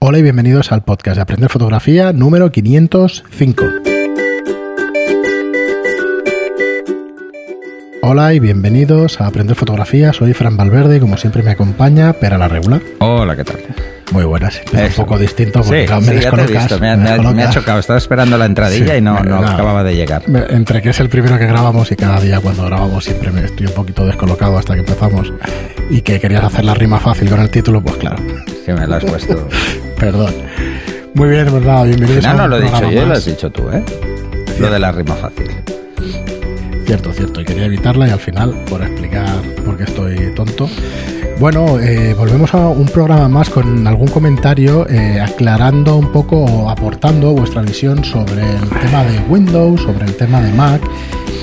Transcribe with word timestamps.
Hola 0.00 0.18
y 0.18 0.22
bienvenidos 0.22 0.72
al 0.72 0.82
podcast 0.84 1.16
de 1.16 1.22
Aprender 1.22 1.50
Fotografía 1.50 2.12
número 2.12 2.50
505. 2.52 3.64
Hola 8.02 8.32
y 8.32 8.38
bienvenidos 8.40 9.20
a 9.20 9.26
Aprender 9.26 9.56
Fotografía. 9.56 10.12
Soy 10.12 10.32
Fran 10.34 10.56
Valverde 10.56 10.96
y 10.96 11.00
como 11.00 11.16
siempre 11.16 11.42
me 11.42 11.50
acompaña 11.50 12.12
Pera 12.14 12.38
la 12.38 12.48
Regula. 12.48 12.80
Hola, 13.00 13.36
¿qué 13.36 13.44
tal? 13.44 13.56
Muy 14.12 14.24
buenas. 14.24 14.58
Es 14.72 14.96
un 14.98 15.04
poco 15.04 15.18
distinto 15.18 15.60
porque 15.60 15.82
Sí, 15.82 15.86
claro, 15.86 16.00
me 16.00 16.06
sí, 16.08 16.12
me, 16.80 16.88
ha- 16.88 16.96
me 17.18 17.34
me 17.34 17.50
chocado. 17.50 17.78
Estaba 17.80 17.98
esperando 17.98 18.38
la 18.38 18.46
entradilla 18.46 18.92
Sí, 18.92 18.98
y 18.98 19.00
no, 19.02 19.20
no 19.22 19.40
no. 19.42 19.46
acababa 19.48 19.84
de 19.84 19.94
llegar. 19.96 20.22
Entre 20.48 20.80
que 20.80 20.90
es 20.90 21.00
el 21.00 21.10
primero 21.10 21.36
que 21.38 21.46
grabamos 21.46 21.92
y 21.92 21.96
cada 21.96 22.18
día 22.20 22.40
cuando 22.40 22.64
grabamos 22.64 23.04
siempre 23.04 23.30
me 23.30 23.44
estoy 23.44 23.66
un 23.66 23.72
poquito 23.74 24.06
descolocado 24.06 24.56
hasta 24.56 24.72
que 24.74 24.80
empezamos 24.80 25.30
y 25.90 26.00
que 26.00 26.18
querías 26.18 26.44
hacer 26.44 26.64
la 26.64 26.72
rima 26.74 26.98
fácil 27.00 27.28
con 27.28 27.40
el 27.40 27.50
título, 27.50 27.82
pues 27.82 27.96
claro, 27.96 28.16
Que 28.64 28.72
me 28.72 28.86
lo 28.86 28.94
has 28.94 29.04
puesto. 29.04 29.46
perdón. 29.98 30.32
Muy 31.14 31.28
bien, 31.30 31.46
pues 31.48 31.64
nada, 31.64 31.84
bienvenidos 31.84 32.24
no, 32.24 32.30
a 32.30 32.34
no 32.34 32.48
lo 32.48 32.56
he 32.58 32.62
dicho 32.62 32.90
yo, 32.90 33.06
lo 33.06 33.14
has 33.14 33.24
dicho 33.24 33.50
tú, 33.50 33.68
¿eh? 33.70 33.82
Lo 34.60 34.70
de 34.70 34.78
la 34.78 34.92
rima 34.92 35.14
fácil. 35.14 35.50
Cierto, 36.86 37.12
cierto, 37.12 37.40
y 37.40 37.44
quería 37.44 37.66
evitarla 37.66 38.08
y 38.08 38.10
al 38.10 38.20
final, 38.20 38.54
por 38.68 38.82
explicar 38.82 39.42
por 39.64 39.76
qué 39.76 39.84
estoy 39.84 40.34
tonto. 40.34 40.68
Bueno, 41.38 41.78
eh, 41.78 42.14
volvemos 42.14 42.52
a 42.54 42.68
un 42.68 42.86
programa 42.86 43.28
más 43.28 43.50
con 43.50 43.86
algún 43.86 44.08
comentario 44.08 44.88
eh, 44.88 45.20
aclarando 45.20 45.96
un 45.96 46.10
poco 46.12 46.38
o 46.38 46.70
aportando 46.70 47.32
vuestra 47.32 47.62
visión 47.62 48.02
sobre 48.04 48.42
el 48.42 48.68
tema 48.80 49.04
de 49.04 49.20
Windows, 49.28 49.82
sobre 49.82 50.06
el 50.06 50.16
tema 50.16 50.40
de 50.40 50.52
Mac. 50.52 50.80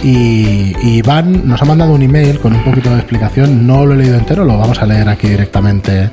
Y, 0.03 0.75
y 0.83 0.97
Iván 0.97 1.47
nos 1.47 1.61
ha 1.61 1.65
mandado 1.65 1.93
un 1.93 2.01
email 2.01 2.39
con 2.39 2.53
un 2.53 2.63
poquito 2.63 2.89
de 2.89 2.97
explicación, 2.97 3.65
no 3.65 3.85
lo 3.85 3.93
he 3.93 3.97
leído 3.97 4.17
entero, 4.17 4.45
lo 4.45 4.57
vamos 4.57 4.81
a 4.81 4.85
leer 4.85 5.07
aquí 5.07 5.29
directamente 5.29 6.09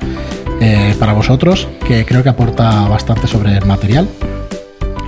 eh, 0.65 0.95
para 0.97 1.13
vosotros, 1.13 1.67
que 1.89 2.05
creo 2.05 2.23
que 2.23 2.29
aporta 2.29 2.87
bastante 2.87 3.27
sobre 3.27 3.57
el 3.57 3.67
material 3.67 4.09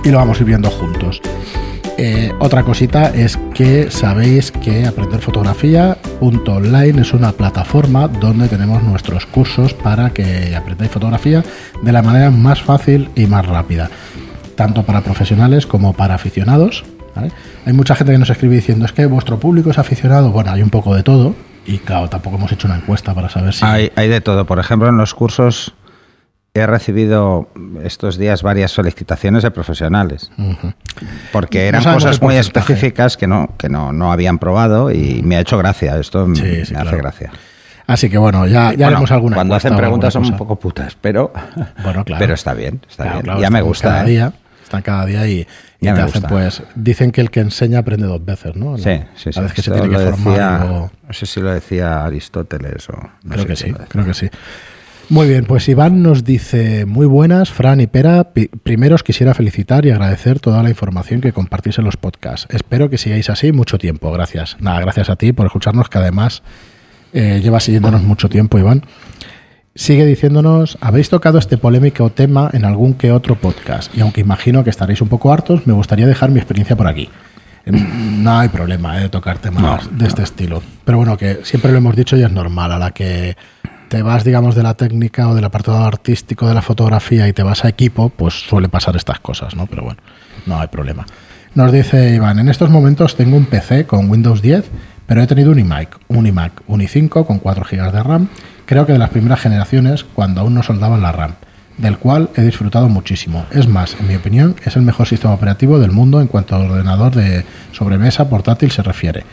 y 0.03 0.09
lo 0.09 0.17
vamos 0.17 0.37
a 0.37 0.41
ir 0.41 0.47
viendo 0.47 0.69
juntos. 0.69 1.21
Eh, 1.97 2.33
otra 2.41 2.63
cosita 2.63 3.15
es 3.15 3.39
que 3.53 3.89
sabéis 3.89 4.51
que 4.51 4.85
Aprender 4.85 5.21
Fotografía.online 5.21 7.01
es 7.01 7.13
una 7.13 7.31
plataforma 7.31 8.09
donde 8.09 8.49
tenemos 8.49 8.83
nuestros 8.83 9.25
cursos 9.27 9.73
para 9.73 10.09
que 10.09 10.53
aprendáis 10.57 10.91
fotografía 10.91 11.41
de 11.81 11.91
la 11.93 12.01
manera 12.01 12.31
más 12.31 12.61
fácil 12.61 13.09
y 13.15 13.25
más 13.25 13.45
rápida, 13.45 13.89
tanto 14.57 14.83
para 14.83 15.05
profesionales 15.05 15.65
como 15.65 15.93
para 15.93 16.15
aficionados. 16.15 16.83
Hay 17.65 17.71
mucha 17.71 17.95
gente 17.95 18.11
que 18.11 18.19
nos 18.19 18.29
escribe 18.29 18.55
diciendo 18.55 18.83
es 18.83 18.91
que 18.91 19.05
vuestro 19.05 19.39
público 19.39 19.71
es 19.71 19.79
aficionado. 19.79 20.31
Bueno, 20.31 20.51
hay 20.51 20.61
un 20.61 20.69
poco 20.69 20.93
de 20.93 21.03
todo 21.03 21.33
y 21.65 21.79
claro, 21.79 22.09
tampoco 22.09 22.37
hemos 22.37 22.51
hecho 22.51 22.67
una 22.67 22.77
encuesta 22.77 23.13
para 23.13 23.29
saber 23.29 23.53
si... 23.53 23.65
Hay, 23.65 23.91
hay 23.95 24.07
de 24.07 24.21
todo. 24.21 24.45
Por 24.45 24.59
ejemplo, 24.59 24.87
en 24.89 24.97
los 24.97 25.13
cursos 25.13 25.73
he 26.53 26.65
recibido 26.65 27.49
estos 27.83 28.17
días 28.17 28.41
varias 28.43 28.71
solicitaciones 28.71 29.43
de 29.43 29.51
profesionales. 29.51 30.31
Porque 31.31 31.67
eran 31.67 31.83
cosas 31.83 32.21
muy 32.21 32.35
específicas 32.35 33.17
que 33.17 33.27
no, 33.27 33.49
que 33.57 33.67
no, 33.69 33.91
no 33.91 34.11
habían 34.11 34.39
probado 34.39 34.91
y 34.91 35.21
me 35.23 35.35
ha 35.35 35.41
hecho 35.41 35.57
gracia. 35.57 35.97
Esto 35.99 36.25
me- 36.27 36.35
Sí, 36.37 36.43
me 36.43 36.65
sí, 36.65 36.73
hace 36.73 36.83
claro. 36.83 36.97
gracia. 36.97 37.31
Así 37.87 38.09
que 38.09 38.17
bueno, 38.17 38.47
ya, 38.47 38.71
ya 38.71 38.77
Bueno, 38.77 38.87
haremos 38.87 39.11
alguna 39.11 39.35
Cuando 39.35 39.53
hacen 39.55 39.75
preguntas 39.75 40.13
son 40.13 40.25
un 40.25 40.37
poco 40.37 40.55
putas, 40.55 40.97
pero, 40.99 41.31
Bueno, 41.83 42.03
claro. 42.03 42.19
pero 42.19 42.33
está 42.33 42.53
bien. 42.53 42.81
Está 42.89 43.03
Claro, 43.03 43.21
bien. 43.23 43.37
ya 43.39 43.49
me 43.49 43.61
gusta. 43.61 43.89
Cada 43.89 44.03
¿eh? 44.03 44.09
día, 44.09 44.33
están 44.63 44.81
cada 44.81 45.05
día 45.05 45.27
y, 45.27 45.45
y 45.93 46.19
pues, 46.29 46.63
dicen 46.75 47.11
que 47.11 47.21
el 47.21 47.29
que 47.29 47.39
enseña 47.41 47.79
aprende 47.79 48.07
dos 48.07 48.23
veces, 48.23 48.55
¿no? 48.55 48.77
Sí, 48.77 48.83
sí, 49.15 49.31
sí. 49.31 49.35
La 49.35 49.41
vez 49.41 49.53
que 49.53 49.61
se 49.61 49.71
tiene 49.71 49.89
que 49.89 49.97
formar. 49.97 50.17
decía- 50.33 50.57
luego- 50.61 50.91
No 51.07 51.13
sé 51.13 51.25
si 51.25 51.39
lo 51.41 51.51
decía 51.53 52.03
Aristóteles 52.05 52.89
o. 52.89 52.93
no 52.93 53.09
creo 53.29 53.41
sé 53.43 53.47
que 53.47 53.55
sí, 53.55 53.73
creo 53.89 54.05
que 54.05 54.13
sí. 54.13 54.29
Muy 55.09 55.27
bien, 55.27 55.45
pues 55.45 55.69
Iván 55.69 56.01
nos 56.01 56.23
dice, 56.23 56.85
muy 56.87 57.05
buenas, 57.05 57.51
Fran 57.51 57.79
y 57.79 57.85
Pera. 57.85 58.31
Primero 58.63 58.95
os 58.95 59.03
quisiera 59.03 59.35
felicitar 59.35 59.85
y 59.85 59.91
agradecer 59.91 60.39
toda 60.39 60.63
la 60.63 60.69
información 60.69 61.21
que 61.21 61.31
compartís 61.31 61.77
en 61.77 61.85
los 61.85 61.95
podcasts. 61.95 62.47
Espero 62.49 62.89
que 62.89 62.97
sigáis 62.97 63.29
así 63.29 63.51
mucho 63.51 63.77
tiempo. 63.77 64.11
Gracias. 64.11 64.57
Nada, 64.59 64.79
gracias 64.79 65.11
a 65.11 65.15
ti 65.15 65.31
por 65.31 65.45
escucharnos, 65.45 65.89
que 65.89 65.99
además 65.99 66.41
eh, 67.13 67.39
llevas 67.43 67.63
siguiéndonos 67.65 68.01
mucho 68.01 68.29
tiempo, 68.29 68.57
Iván. 68.57 68.81
Sigue 69.77 70.05
diciéndonos, 70.05 70.77
habéis 70.79 71.09
tocado 71.09 71.37
este 71.37 71.57
polémico 71.57 72.09
tema 72.09 72.49
en 72.53 72.63
algún 72.63 72.93
que 72.93 73.11
otro 73.11 73.35
podcast 73.35 73.93
y 73.93 73.99
aunque 73.99 74.21
imagino 74.21 74.63
que 74.63 74.69
estaréis 74.69 75.01
un 75.01 75.09
poco 75.09 75.33
hartos, 75.33 75.67
me 75.67 75.73
gustaría 75.73 76.07
dejar 76.07 76.31
mi 76.31 76.39
experiencia 76.39 76.77
por 76.77 76.87
aquí. 76.87 77.09
Em, 77.65 78.23
No 78.23 78.39
hay 78.39 78.47
problema 78.47 78.97
eh, 78.97 79.03
de 79.03 79.09
tocar 79.09 79.37
temas 79.39 79.61
No, 79.61 79.97
de 79.97 80.07
este 80.07 80.23
estilo. 80.23 80.63
Pero 80.85 80.97
bueno, 80.97 81.17
que 81.17 81.39
siempre 81.43 81.73
lo 81.73 81.79
hemos 81.79 81.93
dicho 81.93 82.15
y 82.15 82.23
es 82.23 82.31
normal. 82.31 82.71
A 82.71 82.79
la 82.79 82.91
que 82.91 83.35
te 83.89 84.01
vas, 84.01 84.23
digamos, 84.23 84.55
de 84.55 84.63
la 84.63 84.75
técnica 84.75 85.27
o 85.27 85.35
del 85.35 85.43
apartado 85.43 85.83
artístico 85.83 86.47
de 86.47 86.53
la 86.53 86.61
fotografía 86.61 87.27
y 87.27 87.33
te 87.33 87.43
vas 87.43 87.65
a 87.65 87.67
equipo, 87.67 88.07
pues 88.07 88.33
suele 88.47 88.69
pasar 88.69 88.95
estas 88.95 89.19
cosas, 89.19 89.57
¿no? 89.57 89.67
Pero 89.67 89.83
bueno, 89.83 89.99
no 90.45 90.57
hay 90.57 90.69
problema. 90.69 91.05
Nos 91.53 91.73
dice 91.73 92.15
Iván, 92.15 92.39
en 92.39 92.47
estos 92.47 92.69
momentos 92.69 93.17
tengo 93.17 93.35
un 93.35 93.45
PC 93.45 93.85
con 93.85 94.09
Windows 94.09 94.41
10, 94.41 94.69
pero 95.05 95.21
he 95.21 95.27
tenido 95.27 95.51
un 95.51 95.59
iMac, 95.59 95.97
un 96.07 96.27
iMac, 96.27 96.61
un 96.67 96.79
i5 96.79 97.25
con 97.25 97.39
4 97.39 97.65
GB 97.69 97.91
de 97.91 98.03
RAM, 98.03 98.29
creo 98.65 98.85
que 98.85 98.93
de 98.93 98.99
las 98.99 99.09
primeras 99.09 99.39
generaciones 99.41 100.03
cuando 100.03 100.41
aún 100.41 100.53
no 100.53 100.63
soldaban 100.63 101.01
la 101.01 101.11
RAM, 101.11 101.35
del 101.77 101.97
cual 101.97 102.29
he 102.35 102.41
disfrutado 102.41 102.87
muchísimo. 102.89 103.45
Es 103.51 103.67
más, 103.67 103.95
en 103.99 104.07
mi 104.07 104.15
opinión, 104.15 104.55
es 104.65 104.75
el 104.75 104.81
mejor 104.83 105.07
sistema 105.07 105.33
operativo 105.33 105.79
del 105.79 105.91
mundo 105.91 106.21
en 106.21 106.27
cuanto 106.27 106.55
al 106.55 106.69
ordenador 106.71 107.13
de 107.15 107.45
sobremesa 107.71 108.29
portátil 108.29 108.71
se 108.71 108.81
refiere. 108.83 109.23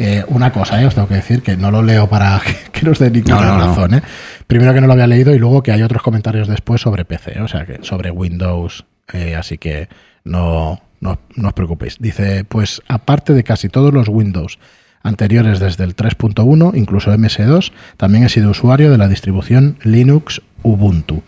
Eh, 0.00 0.24
una 0.28 0.52
cosa, 0.52 0.80
eh, 0.80 0.86
os 0.86 0.94
tengo 0.94 1.08
que 1.08 1.14
decir 1.16 1.42
que 1.42 1.56
no 1.56 1.72
lo 1.72 1.82
leo 1.82 2.08
para 2.08 2.40
que 2.72 2.82
nos 2.86 3.00
dé 3.00 3.10
ninguna 3.10 3.40
No, 3.40 3.46
no, 3.46 3.58
no. 3.58 3.66
razón. 3.74 3.94
eh. 3.94 4.02
Primero 4.46 4.72
que 4.72 4.80
no 4.80 4.86
lo 4.86 4.92
había 4.92 5.08
leído 5.08 5.34
y 5.34 5.38
luego 5.40 5.62
que 5.62 5.72
hay 5.72 5.82
otros 5.82 6.02
comentarios 6.02 6.46
después 6.46 6.80
sobre 6.80 7.04
PC, 7.04 7.40
o 7.40 7.48
sea, 7.48 7.66
que 7.66 7.80
sobre 7.82 8.12
Windows, 8.12 8.84
eh, 9.12 9.34
así 9.34 9.58
que 9.58 9.88
no, 10.22 10.80
no, 11.00 11.18
no 11.34 11.48
os 11.48 11.54
preocupéis. 11.54 11.96
Dice, 11.98 12.44
pues 12.44 12.80
aparte 12.86 13.32
de 13.32 13.42
casi 13.42 13.68
todos 13.68 13.92
los 13.92 14.08
Windows 14.08 14.60
anteriores 15.02 15.60
desde 15.60 15.84
el 15.84 15.96
3.1, 15.96 16.76
incluso 16.76 17.12
MS2, 17.12 17.72
también 17.96 18.24
he 18.24 18.28
sido 18.28 18.50
usuario 18.50 18.90
de 18.90 18.98
la 18.98 19.08
distribución 19.08 19.78
Linux 19.82 20.42
Ubuntu. 20.62 21.22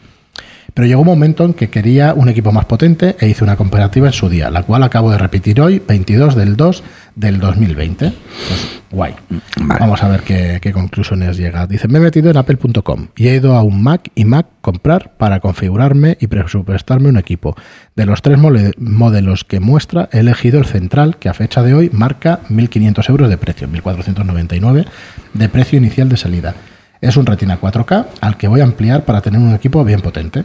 Pero 0.74 0.86
llegó 0.86 1.00
un 1.00 1.06
momento 1.06 1.44
en 1.44 1.54
que 1.54 1.68
quería 1.68 2.14
un 2.14 2.28
equipo 2.28 2.52
más 2.52 2.64
potente 2.64 3.16
e 3.18 3.28
hice 3.28 3.44
una 3.44 3.56
comparativa 3.56 4.06
en 4.06 4.12
su 4.12 4.28
día, 4.28 4.50
la 4.50 4.62
cual 4.62 4.82
acabo 4.82 5.10
de 5.10 5.18
repetir 5.18 5.60
hoy, 5.60 5.82
22 5.86 6.34
del 6.34 6.56
2 6.56 6.82
del 7.16 7.38
2020. 7.38 8.12
Pues 8.48 8.80
guay. 8.90 9.14
Vale. 9.60 9.80
Vamos 9.80 10.02
a 10.02 10.08
ver 10.08 10.22
qué, 10.22 10.58
qué 10.60 10.72
conclusiones 10.72 11.36
llega. 11.36 11.66
Dice, 11.66 11.88
me 11.88 11.98
he 11.98 12.02
metido 12.02 12.30
en 12.30 12.36
apple.com 12.36 13.08
y 13.16 13.28
he 13.28 13.36
ido 13.36 13.54
a 13.54 13.62
un 13.62 13.82
Mac 13.82 14.10
y 14.14 14.24
Mac 14.24 14.46
comprar 14.60 15.12
para 15.16 15.40
configurarme 15.40 16.18
y 16.20 16.26
presupuestarme 16.26 17.08
un 17.08 17.16
equipo. 17.16 17.54
De 17.94 18.06
los 18.06 18.22
tres 18.22 18.38
modelos 18.38 19.44
que 19.44 19.60
muestra, 19.60 20.08
he 20.12 20.18
elegido 20.18 20.58
el 20.58 20.66
central, 20.66 21.16
que 21.18 21.28
a 21.28 21.34
fecha 21.34 21.62
de 21.62 21.74
hoy 21.74 21.90
marca 21.92 22.40
1.500 22.48 23.08
euros 23.10 23.28
de 23.28 23.38
precio, 23.38 23.68
1.499 23.68 24.86
de 25.34 25.48
precio 25.48 25.78
inicial 25.78 26.08
de 26.08 26.16
salida. 26.16 26.54
Es 27.00 27.16
un 27.16 27.26
Retina 27.26 27.60
4K 27.60 28.06
al 28.20 28.36
que 28.36 28.48
voy 28.48 28.60
a 28.60 28.64
ampliar 28.64 29.04
para 29.04 29.20
tener 29.20 29.40
un 29.40 29.54
equipo 29.54 29.84
bien 29.84 30.00
potente. 30.00 30.44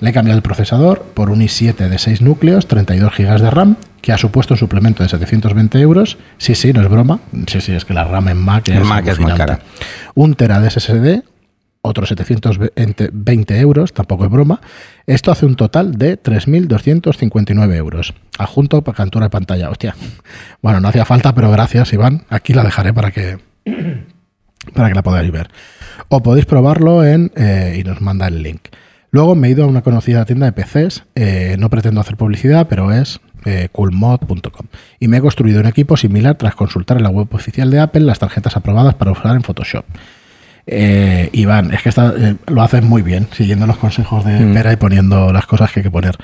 Le 0.00 0.10
he 0.10 0.12
cambiado 0.12 0.36
el 0.36 0.42
procesador 0.42 1.02
por 1.14 1.30
un 1.30 1.40
i7 1.40 1.88
de 1.88 1.98
6 1.98 2.22
núcleos, 2.22 2.66
32 2.66 3.16
GB 3.16 3.40
de 3.40 3.50
RAM, 3.50 3.76
que 4.00 4.12
ha 4.12 4.18
supuesto 4.18 4.54
un 4.54 4.58
suplemento 4.58 5.04
de 5.04 5.08
720 5.08 5.78
euros. 5.78 6.18
Sí, 6.38 6.56
sí, 6.56 6.72
no 6.72 6.82
es 6.82 6.88
broma. 6.88 7.20
Sí, 7.46 7.60
sí, 7.60 7.72
es 7.72 7.84
que 7.84 7.94
la 7.94 8.02
RAM 8.02 8.28
en 8.28 8.38
Mac 8.38 8.68
es, 8.68 8.84
Mac 8.84 9.06
es 9.06 9.20
muy 9.20 9.32
cara. 9.34 9.60
Un 10.14 10.34
tera 10.34 10.58
de 10.58 10.70
SSD, 10.70 11.22
otros 11.82 12.08
720 12.08 13.60
euros, 13.60 13.92
tampoco 13.92 14.24
es 14.24 14.30
broma. 14.30 14.60
Esto 15.06 15.30
hace 15.30 15.46
un 15.46 15.54
total 15.54 15.94
de 15.94 16.20
3.259 16.20 17.74
euros. 17.76 18.12
Adjunto 18.38 18.82
para 18.82 18.96
captura 18.96 19.26
de 19.26 19.30
pantalla. 19.30 19.70
Hostia. 19.70 19.94
Bueno, 20.62 20.80
no 20.80 20.88
hacía 20.88 21.04
falta, 21.04 21.34
pero 21.34 21.50
gracias, 21.50 21.92
Iván. 21.92 22.24
Aquí 22.28 22.54
la 22.54 22.62
dejaré 22.62 22.92
para 22.92 23.10
que 23.10 23.38
para 24.74 24.88
que 24.88 24.94
la 24.94 25.02
podáis 25.02 25.30
ver. 25.30 25.48
O 26.08 26.22
podéis 26.22 26.46
probarlo 26.46 27.04
en 27.04 27.32
eh, 27.36 27.76
y 27.78 27.84
nos 27.84 28.00
manda 28.00 28.26
el 28.28 28.42
link. 28.42 28.68
Luego 29.10 29.34
me 29.34 29.48
he 29.48 29.50
ido 29.50 29.64
a 29.64 29.66
una 29.66 29.82
conocida 29.82 30.24
tienda 30.24 30.50
de 30.50 30.52
PCs, 30.52 31.04
eh, 31.14 31.56
no 31.58 31.68
pretendo 31.68 32.00
hacer 32.00 32.16
publicidad, 32.16 32.66
pero 32.68 32.92
es 32.92 33.20
eh, 33.44 33.68
coolmod.com. 33.70 34.66
Y 35.00 35.08
me 35.08 35.18
he 35.18 35.20
construido 35.20 35.60
un 35.60 35.66
equipo 35.66 35.96
similar 35.96 36.36
tras 36.36 36.54
consultar 36.54 36.96
en 36.96 37.02
la 37.02 37.10
web 37.10 37.28
oficial 37.32 37.70
de 37.70 37.80
Apple 37.80 38.02
las 38.02 38.18
tarjetas 38.18 38.56
aprobadas 38.56 38.94
para 38.94 39.12
usar 39.12 39.36
en 39.36 39.42
Photoshop. 39.42 39.84
Eh, 40.66 41.28
Iván, 41.32 41.72
es 41.74 41.82
que 41.82 41.88
está, 41.88 42.14
eh, 42.16 42.36
lo 42.46 42.62
haces 42.62 42.82
muy 42.84 43.02
bien, 43.02 43.26
siguiendo 43.32 43.66
los 43.66 43.78
consejos 43.78 44.24
de 44.24 44.38
Mm. 44.38 44.54
Pera 44.54 44.72
y 44.72 44.76
poniendo 44.76 45.32
las 45.32 45.44
cosas 45.46 45.72
que 45.72 45.80
hay 45.80 45.84
que 45.84 45.90
poner. 45.90 46.16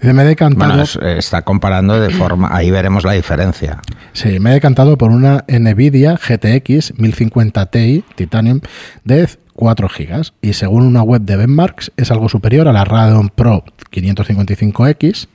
Dice, 0.00 0.12
me 0.12 0.22
he 0.22 0.26
decantado... 0.26 0.68
Bueno, 0.70 0.82
es- 0.84 0.96
eh, 1.02 1.18
está 1.18 1.42
comparando 1.42 1.98
de 2.00 2.10
forma. 2.10 2.48
Ahí 2.52 2.70
veremos 2.70 3.04
la 3.04 3.12
diferencia. 3.12 3.80
Sí, 4.12 4.38
me 4.38 4.50
he 4.50 4.54
decantado 4.54 4.96
por 4.96 5.10
una 5.10 5.44
NVIDIA 5.48 6.16
GTX 6.16 6.98
1050 6.98 7.66
Ti 7.66 8.04
Titanium 8.14 8.60
de 9.04 9.28
4 9.54 9.88
GB 9.88 10.22
y 10.40 10.52
según 10.52 10.84
una 10.84 11.02
web 11.02 11.22
de 11.22 11.36
Benchmarks 11.36 11.90
es 11.96 12.10
algo 12.12 12.28
superior 12.28 12.68
a 12.68 12.72
la 12.72 12.84
Radeon 12.84 13.28
Pro 13.28 13.64
555X, 13.92 15.26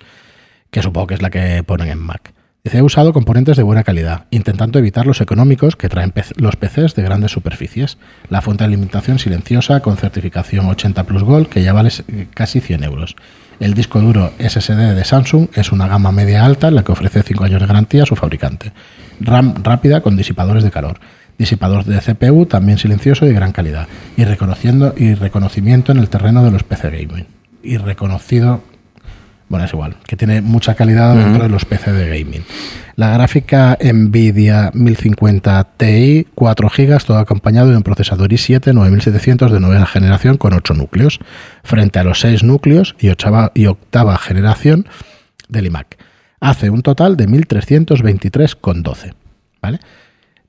que 0.71 0.81
supongo 0.81 1.07
que 1.07 1.13
es 1.15 1.21
la 1.21 1.29
que 1.29 1.61
ponen 1.63 1.89
en 1.89 1.99
Mac. 1.99 2.33
He 2.71 2.81
usado 2.81 3.13
componentes 3.13 3.57
de 3.57 3.63
buena 3.63 3.83
calidad, 3.83 4.25
intentando 4.31 4.79
evitar 4.79 5.06
los 5.06 5.21
económicos 5.21 5.75
que 5.75 5.88
traen 5.88 6.12
los 6.35 6.56
PCs 6.56 6.95
de 6.95 7.03
grandes 7.03 7.31
superficies. 7.31 8.00
La 8.27 8.41
fuente 8.41 8.63
de 8.63 8.69
alimentación 8.69 9.19
silenciosa 9.19 9.81
con 9.81 9.97
certificación 9.97 10.65
80 10.65 11.03
Plus 11.03 11.21
Gold 11.21 11.47
que 11.47 11.62
ya 11.62 11.73
vale 11.73 11.91
eh, 12.07 12.25
casi 12.33 12.62
100 12.62 12.83
euros. 12.83 13.15
El 13.59 13.75
disco 13.75 14.01
duro 14.01 14.33
SSD 14.39 14.95
de 14.95 15.06
Samsung 15.06 15.50
es 15.53 15.71
una 15.71 15.88
gama 15.88 16.12
media 16.12 16.44
alta 16.44 16.69
en 16.69 16.75
la 16.75 16.83
que 16.83 16.91
ofrece 16.91 17.21
5 17.21 17.44
años 17.44 17.62
de 17.62 17.67
garantía 17.67 18.01
a 18.01 18.07
su 18.07 18.15
fabricante. 18.15 18.71
RAM 19.19 19.63
rápida 19.63 20.01
con 20.01 20.17
disipadores 20.17 20.63
de 20.63 20.71
calor. 20.71 21.00
Disipador 21.38 21.83
de 21.85 22.00
CPU 22.00 22.47
también 22.47 22.79
silencioso 22.79 23.25
y 23.25 23.27
de 23.27 23.35
gran 23.35 23.51
calidad. 23.51 23.88
Y, 24.17 24.23
reconociendo, 24.23 24.95
y 24.97 25.13
reconocimiento 25.13 25.91
en 25.91 26.00
el 26.00 26.09
terreno 26.09 26.44
de 26.44 26.50
los 26.50 26.63
PC 26.63 26.89
gaming. 26.89 27.27
Y 27.62 27.77
reconocido 27.77 28.63
bueno, 29.47 29.65
es 29.65 29.74
igual, 29.74 29.97
que 30.07 30.15
tiene 30.15 30.42
mucha 30.42 30.75
calidad 30.75 31.15
dentro 31.15 31.44
de 31.44 31.50
los 31.50 31.65
PC 31.65 31.92
de 31.92 32.07
gaming. 32.07 32.44
La 32.95 33.09
gráfica 33.09 33.77
Nvidia 33.81 34.71
1050 34.74 35.63
Ti, 35.77 36.27
4 36.33 36.69
GB, 36.69 37.03
todo 37.03 37.18
acompañado 37.18 37.69
de 37.69 37.77
un 37.77 37.83
procesador 37.83 38.30
i7 38.30 38.74
9700 38.74 39.51
de 39.51 39.59
novena 39.59 39.86
generación 39.86 40.38
con 40.38 40.53
8 40.53 40.74
núcleos, 40.74 41.19
frente 41.63 42.00
a 42.00 42.03
los 42.03 42.21
6 42.21 42.44
núcleos 42.44 42.95
y 43.00 43.09
octava, 43.09 43.51
y 43.53 43.68
octava 43.68 44.18
generación 44.18 44.88
del 45.50 45.68
iMac. 45.68 45.98
Hace 46.39 46.69
un 46.69 46.81
total 46.81 47.18
de 47.18 47.27
1323,12. 47.27 49.13
¿Vale? 49.62 49.80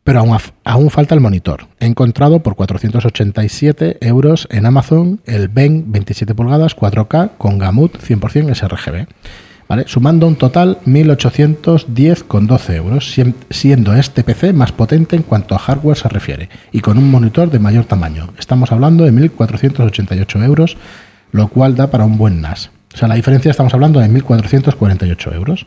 Pero 0.07 0.21
aún, 0.21 0.39
aún 0.65 0.89
falta 0.91 1.15
el 1.17 1.21
monitor. 1.21 1.67
He 1.81 1.87
encontrado 1.87 2.41
por 2.41 2.55
487 2.55 3.99
euros 4.01 4.47
en 4.53 4.65
Amazon 4.65 5.21
el 5.27 5.49
Ben 5.49 5.91
27 5.91 6.33
pulgadas 6.33 6.77
4K 6.77 7.33
con 7.37 7.59
Gamut 7.59 7.99
100% 7.99 8.55
sRGB. 8.55 9.09
Sumando 9.87 10.29
un 10.29 10.37
total 10.37 10.79
1.810,12 10.87 12.75
euros, 12.77 13.11
sien- 13.13 13.35
siendo 13.51 13.95
este 13.95 14.23
PC 14.23 14.53
más 14.53 14.71
potente 14.71 15.17
en 15.17 15.23
cuanto 15.23 15.57
a 15.57 15.59
hardware 15.59 15.97
se 15.97 16.09
refiere 16.09 16.49
y 16.71 16.81
con 16.81 16.99
un 16.99 17.11
monitor 17.11 17.51
de 17.51 17.59
mayor 17.59 17.85
tamaño. 17.85 18.29
Estamos 18.39 18.71
hablando 18.71 19.03
de 19.05 19.13
1.488 19.13 20.45
euros, 20.45 20.77
lo 21.33 21.49
cual 21.49 21.75
da 21.75 21.91
para 21.91 22.05
un 22.05 22.17
buen 22.17 22.41
NAS. 22.41 22.71
O 22.97 22.99
sea, 22.99 23.09
la 23.09 23.15
diferencia 23.15 23.51
estamos 23.51 23.75
hablando 23.75 24.01
de 24.01 24.09
1.448 24.09 25.35
euros. 25.35 25.67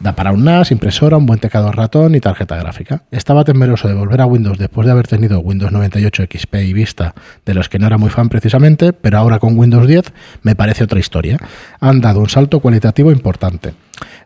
Da 0.00 0.14
para 0.14 0.32
un 0.32 0.44
NAS, 0.44 0.70
impresora, 0.70 1.16
un 1.16 1.24
buen 1.24 1.40
teclado 1.40 1.72
ratón 1.72 2.14
y 2.14 2.20
tarjeta 2.20 2.56
gráfica. 2.56 3.04
Estaba 3.10 3.42
temeroso 3.42 3.88
de 3.88 3.94
volver 3.94 4.20
a 4.20 4.26
Windows 4.26 4.58
después 4.58 4.84
de 4.84 4.92
haber 4.92 5.08
tenido 5.08 5.40
Windows 5.40 5.72
98 5.72 6.24
XP 6.30 6.54
y 6.56 6.74
Vista, 6.74 7.14
de 7.46 7.54
los 7.54 7.70
que 7.70 7.78
no 7.78 7.86
era 7.86 7.96
muy 7.96 8.10
fan 8.10 8.28
precisamente, 8.28 8.92
pero 8.92 9.16
ahora 9.16 9.38
con 9.38 9.58
Windows 9.58 9.86
10 9.86 10.12
me 10.42 10.54
parece 10.54 10.84
otra 10.84 11.00
historia. 11.00 11.38
Han 11.80 12.02
dado 12.02 12.20
un 12.20 12.28
salto 12.28 12.60
cualitativo 12.60 13.10
importante. 13.12 13.72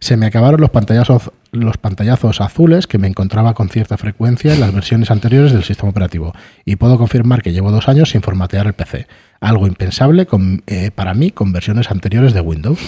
Se 0.01 0.17
me 0.17 0.27
acabaron 0.27 0.61
los 0.61 0.71
pantallazos, 0.71 1.31
los 1.53 1.79
pantallazos 1.79 2.41
azules 2.41 2.89
que 2.89 2.99
me 2.99 3.07
encontraba 3.07 3.55
con 3.55 3.69
cierta 3.69 3.97
frecuencia 3.99 4.53
en 4.53 4.59
las 4.59 4.75
versiones 4.75 5.13
anteriores 5.13 5.53
del 5.53 5.63
sistema 5.63 5.91
operativo 5.91 6.35
y 6.65 6.75
puedo 6.75 6.99
confirmar 6.99 7.43
que 7.43 7.53
llevo 7.53 7.71
dos 7.71 7.89
años 7.89 8.11
sin 8.11 8.23
formatear 8.23 8.67
el 8.67 8.73
PC, 8.73 9.07
algo 9.41 9.67
impensable 9.67 10.27
con- 10.27 10.63
eh, 10.67 10.91
para 10.95 11.15
mí 11.15 11.31
con 11.31 11.53
versiones 11.53 11.91
anteriores 11.91 12.33
de 12.35 12.41
Windows. 12.41 12.79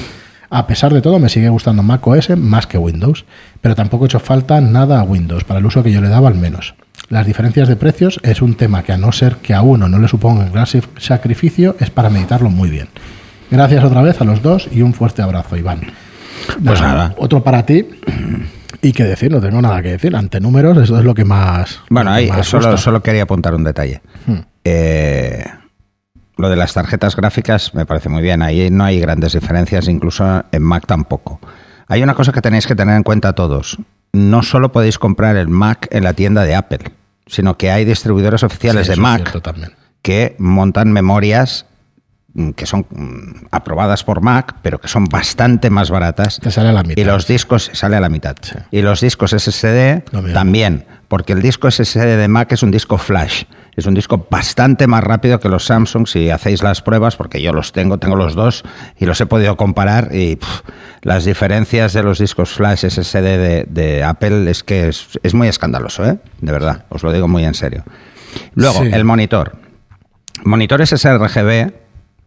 A 0.50 0.66
pesar 0.66 0.94
de 0.94 1.02
todo, 1.02 1.18
me 1.18 1.28
sigue 1.28 1.48
gustando 1.50 1.82
Mac 1.82 2.06
OS 2.06 2.30
más 2.36 2.66
que 2.66 2.78
Windows, 2.78 3.26
pero 3.60 3.74
tampoco 3.74 4.04
he 4.04 4.08
hecho 4.08 4.18
falta 4.20 4.60
nada 4.60 5.00
a 5.00 5.02
Windows 5.02 5.44
para 5.44 5.60
el 5.60 5.66
uso 5.66 5.82
que 5.82 5.92
yo 5.92 6.00
le 6.00 6.08
daba 6.08 6.28
al 6.28 6.36
menos. 6.36 6.74
Las 7.10 7.26
diferencias 7.26 7.68
de 7.68 7.76
precios 7.76 8.18
es 8.22 8.40
un 8.42 8.54
tema 8.54 8.82
que 8.82 8.92
a 8.92 8.98
no 8.98 9.12
ser 9.12 9.36
que 9.36 9.54
a 9.54 9.60
uno 9.62 9.88
no 9.88 9.98
le 9.98 10.08
suponga 10.08 10.44
un 10.44 10.52
gran 10.52 10.66
sacrificio, 10.98 11.76
es 11.80 11.90
para 11.90 12.08
meditarlo 12.10 12.48
muy 12.50 12.70
bien. 12.70 12.88
Gracias 13.50 13.84
otra 13.84 14.02
vez 14.02 14.20
a 14.20 14.24
los 14.24 14.42
dos 14.42 14.68
y 14.72 14.82
un 14.82 14.94
fuerte 14.94 15.22
abrazo, 15.22 15.56
Iván. 15.56 15.80
Pues 16.64 16.80
nada. 16.80 17.14
Otro 17.18 17.42
para 17.42 17.64
ti. 17.64 17.86
Y 18.82 18.92
qué 18.92 19.04
decir, 19.04 19.30
no 19.30 19.40
tengo 19.40 19.60
nada 19.60 19.82
que 19.82 19.88
decir. 19.92 20.14
Ante 20.14 20.40
números, 20.40 20.76
eso 20.78 20.98
es 20.98 21.04
lo 21.04 21.14
que 21.14 21.24
más. 21.24 21.80
Bueno, 21.90 22.10
ahí 22.10 22.30
solo 22.42 23.02
quería 23.02 23.22
apuntar 23.24 23.54
un 23.54 23.64
detalle. 23.64 24.00
Hmm. 24.26 24.36
Eh, 24.64 25.44
lo 26.38 26.49
de 26.49 26.56
las 26.56 26.73
tarjetas 26.73 27.17
gráficas 27.17 27.75
me 27.75 27.85
parece 27.85 28.08
muy 28.08 28.23
bien. 28.23 28.43
Ahí 28.43 28.70
no 28.70 28.85
hay 28.85 29.00
grandes 29.00 29.35
diferencias, 29.35 29.88
incluso 29.88 30.44
en 30.50 30.62
Mac 30.62 30.87
tampoco. 30.87 31.40
Hay 31.88 32.02
una 32.02 32.14
cosa 32.14 32.32
que 32.32 32.40
tenéis 32.40 32.67
que 32.67 32.75
tener 32.75 32.96
en 32.96 33.02
cuenta 33.02 33.35
todos. 33.35 33.76
No 34.12 34.43
solo 34.43 34.73
podéis 34.73 34.99
comprar 34.99 35.37
el 35.37 35.49
Mac 35.49 35.88
en 35.90 36.05
la 36.05 36.14
tienda 36.14 36.44
de 36.44 36.55
Apple, 36.55 36.93
sino 37.26 37.58
que 37.58 37.70
hay 37.70 37.85
distribuidores 37.85 38.43
oficiales 38.43 38.87
Sí, 38.87 38.93
de 38.93 38.96
Mac 39.00 39.37
que 40.02 40.37
montan 40.38 40.93
memorias 40.93 41.67
que 42.56 42.67
son 42.67 42.87
mm, 42.90 43.46
aprobadas 43.50 44.05
por 44.05 44.20
Mac, 44.20 44.56
pero 44.62 44.81
que 44.81 44.88
son 44.88 45.05
bastante 45.06 45.70
más 45.70 45.90
baratas. 45.90 46.38
Te 46.40 46.50
sale 46.50 46.69
a 46.69 46.73
la 46.73 46.82
mitad. 46.82 47.00
Y 47.00 47.05
los 47.05 47.26
discos 47.26 47.70
sale 47.73 47.96
a 47.96 48.00
la 48.00 48.08
mitad. 48.08 48.37
Sí. 48.40 48.55
Y 48.70 48.82
los 48.82 49.00
discos 49.00 49.31
SSD 49.32 50.02
también, 50.32 50.85
porque 51.08 51.32
el 51.32 51.43
disco 51.43 51.70
SSD 51.70 52.17
de 52.17 52.29
Mac 52.29 52.52
es 52.52 52.62
un 52.62 52.70
disco 52.70 52.99
flash. 52.99 53.44
Es 53.76 53.87
un 53.87 53.94
disco 53.94 54.26
bastante 54.29 54.88
más 54.88 55.05
rápido 55.05 55.38
que 55.38 55.49
los 55.49 55.64
Samsung 55.67 56.06
si 56.08 56.31
hacéis 56.31 56.62
las 56.64 56.82
pruebas, 56.82 57.14
porque 57.14 57.40
yo 57.40 57.52
los 57.52 57.70
tengo, 57.73 57.99
tengo 57.99 58.17
los 58.17 58.35
dos 58.35 58.64
y 58.99 59.06
los 59.06 59.20
he 59.20 59.26
podido 59.26 59.56
comparar 59.56 60.08
y 60.12 60.34
pff, 60.37 60.62
las 61.02 61.25
diferencias 61.25 61.93
de 61.93 62.02
los 62.02 62.19
discos 62.19 62.50
flash 62.50 62.84
SSD 62.88 63.23
de, 63.23 63.67
de 63.70 64.02
Apple 64.02 64.50
es 64.50 64.64
que 64.64 64.88
es, 64.88 65.08
es 65.23 65.32
muy 65.32 65.46
escandaloso, 65.46 66.05
¿eh? 66.05 66.19
De 66.41 66.50
verdad, 66.50 66.87
os 66.88 67.05
lo 67.05 67.12
digo 67.12 67.29
muy 67.29 67.44
en 67.44 67.55
serio. 67.55 67.84
Luego, 68.55 68.82
Sí. 68.82 68.91
el 68.93 69.05
monitor. 69.05 69.56
Monitores 70.44 70.91
sRGB, 70.91 71.73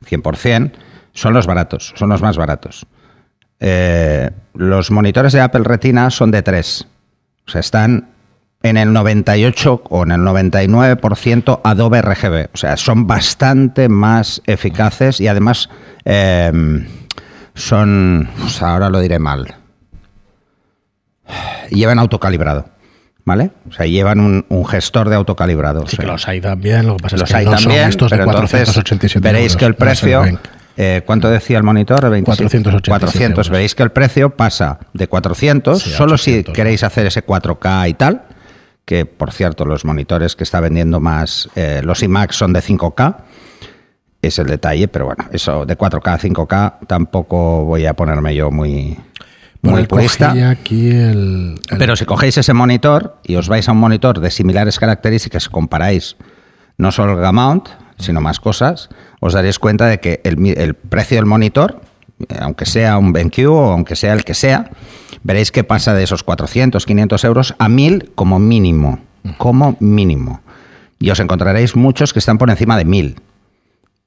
100%, 0.06 0.72
son 1.14 1.34
los 1.34 1.48
baratos, 1.48 1.94
son 1.96 2.10
los 2.10 2.22
más 2.22 2.38
baratos. 2.38 2.86
Eh, 3.60 4.32
los 4.54 4.92
monitores 4.92 5.34
de 5.34 5.42
Apple 5.42 5.64
Retina 5.64 6.10
son 6.10 6.32
de 6.32 6.42
3. 6.42 6.88
O 7.48 7.52
sea, 7.52 7.62
están 7.62 8.10
en 8.64 8.78
el 8.78 8.94
98 8.94 9.84
o 9.90 10.04
en 10.04 10.12
el 10.12 10.22
99% 10.22 11.62
Adobe 11.64 12.02
RGB. 12.02 12.50
O 12.54 12.58
sea, 12.58 12.78
son 12.78 13.08
bastante 13.08 13.90
más 13.90 14.42
eficaces 14.46 15.20
y 15.20 15.28
además 15.28 15.70
eh, 16.06 16.52
son, 17.54 18.30
ahora 18.62 18.90
lo 18.90 19.00
diré 19.00 19.20
mal, 19.20 19.56
llevan 21.70 22.00
autocalibrado. 22.00 22.66
¿Vale? 23.24 23.52
O 23.70 23.72
sea, 23.74 23.86
llevan 23.86 24.20
un, 24.20 24.46
un 24.50 24.66
gestor 24.66 25.08
de 25.10 25.16
autocalibrado. 25.16 25.86
Sí, 25.88 25.96
que 25.98 26.06
los 26.08 26.28
hay 26.28 26.42
también. 26.42 26.88
Lo 26.88 26.98
que 26.98 27.04
pasa 27.04 27.18
los 27.18 27.30
es 27.30 27.34
que 27.34 27.38
hay 27.40 27.46
no 27.46 27.52
también, 27.52 27.82
son 27.82 27.90
estos 27.90 28.10
de 28.12 28.18
pero 28.18 28.32
entonces 28.32 28.50
487 28.70 29.20
veréis 29.24 29.52
euros. 29.54 29.58
que 29.60 29.66
el 29.66 29.76
precio, 29.76 30.24
eh, 30.78 31.02
¿cuánto 31.06 31.30
decía 31.30 31.58
el 31.58 31.64
monitor? 31.64 32.04
El 32.06 32.12
27. 32.12 32.44
487 32.46 32.90
400. 32.90 33.30
euros. 33.38 33.50
Veréis 33.50 33.76
que 33.76 33.84
el 33.84 33.92
precio 33.92 34.30
pasa 34.32 34.80
de 34.94 35.08
400, 35.08 35.82
Sí, 35.82 35.94
a 35.94 35.98
solo 35.98 36.14
800, 36.16 36.52
si 36.52 36.54
queréis 36.56 36.84
hacer 36.84 37.06
ese 37.06 37.24
4K 37.24 37.90
y 37.90 37.94
tal, 37.94 38.24
que 38.86 39.06
por 39.06 39.32
cierto 39.32 39.66
los 39.66 39.86
monitores 39.86 40.36
que 40.36 40.44
está 40.44 40.60
vendiendo 40.60 41.00
más, 41.00 41.48
eh, 41.56 41.82
los 41.84 42.02
iMac 42.02 42.32
son 42.32 42.54
de 42.54 42.62
5K, 42.62 43.18
es 44.24 44.40
el 44.40 44.48
detalle, 44.48 44.88
pero 44.88 45.06
bueno, 45.06 45.26
eso 45.32 45.66
de 45.66 45.78
4K 45.78 46.14
a 46.14 46.18
5K 46.20 46.88
tampoco 46.88 47.66
voy 47.66 47.86
a 47.86 47.94
ponerme 47.94 48.34
yo 48.36 48.50
muy, 48.52 48.98
Aquí 50.50 50.90
el, 50.90 51.60
el- 51.70 51.78
Pero 51.78 51.96
si 51.96 52.06
cogéis 52.06 52.38
ese 52.38 52.54
monitor 52.54 53.18
y 53.24 53.36
os 53.36 53.48
vais 53.48 53.68
a 53.70 53.72
un 53.74 53.78
monitor 53.80 54.20
de 54.20 54.32
similares 54.32 54.80
características, 54.80 55.50
comparáis 55.50 56.16
no 56.78 56.92
solo 56.92 57.14
el 57.14 57.20
Gamount, 57.20 57.70
sino 58.00 58.22
más 58.22 58.40
cosas, 58.40 58.90
os 59.20 59.34
daréis 59.34 59.60
cuenta 59.60 59.86
de 59.86 60.00
que 60.00 60.22
el, 60.24 60.44
el 60.58 60.74
precio 60.74 61.18
del 61.18 61.26
monitor, 61.28 61.82
eh, 62.28 62.38
aunque 62.42 62.66
sea 62.66 62.98
un 62.98 63.14
BenQ 63.14 63.48
o 63.50 63.72
aunque 63.72 63.96
sea 63.96 64.14
el 64.14 64.24
que 64.24 64.34
sea, 64.34 64.72
veréis 65.22 65.52
que 65.52 65.64
pasa 65.64 65.94
de 65.94 66.04
esos 66.04 66.24
400, 66.24 66.84
500 66.86 67.24
euros 67.26 67.56
a 67.60 67.70
1000 67.70 68.12
como 68.16 68.40
mínimo, 68.40 69.00
como 69.38 69.78
mínimo. 69.80 70.42
Y 70.98 71.12
os 71.12 71.20
encontraréis 71.20 71.76
muchos 71.76 72.14
que 72.14 72.20
están 72.20 72.38
por 72.40 72.50
encima 72.50 72.78
de 72.78 72.86
1000 72.86 73.16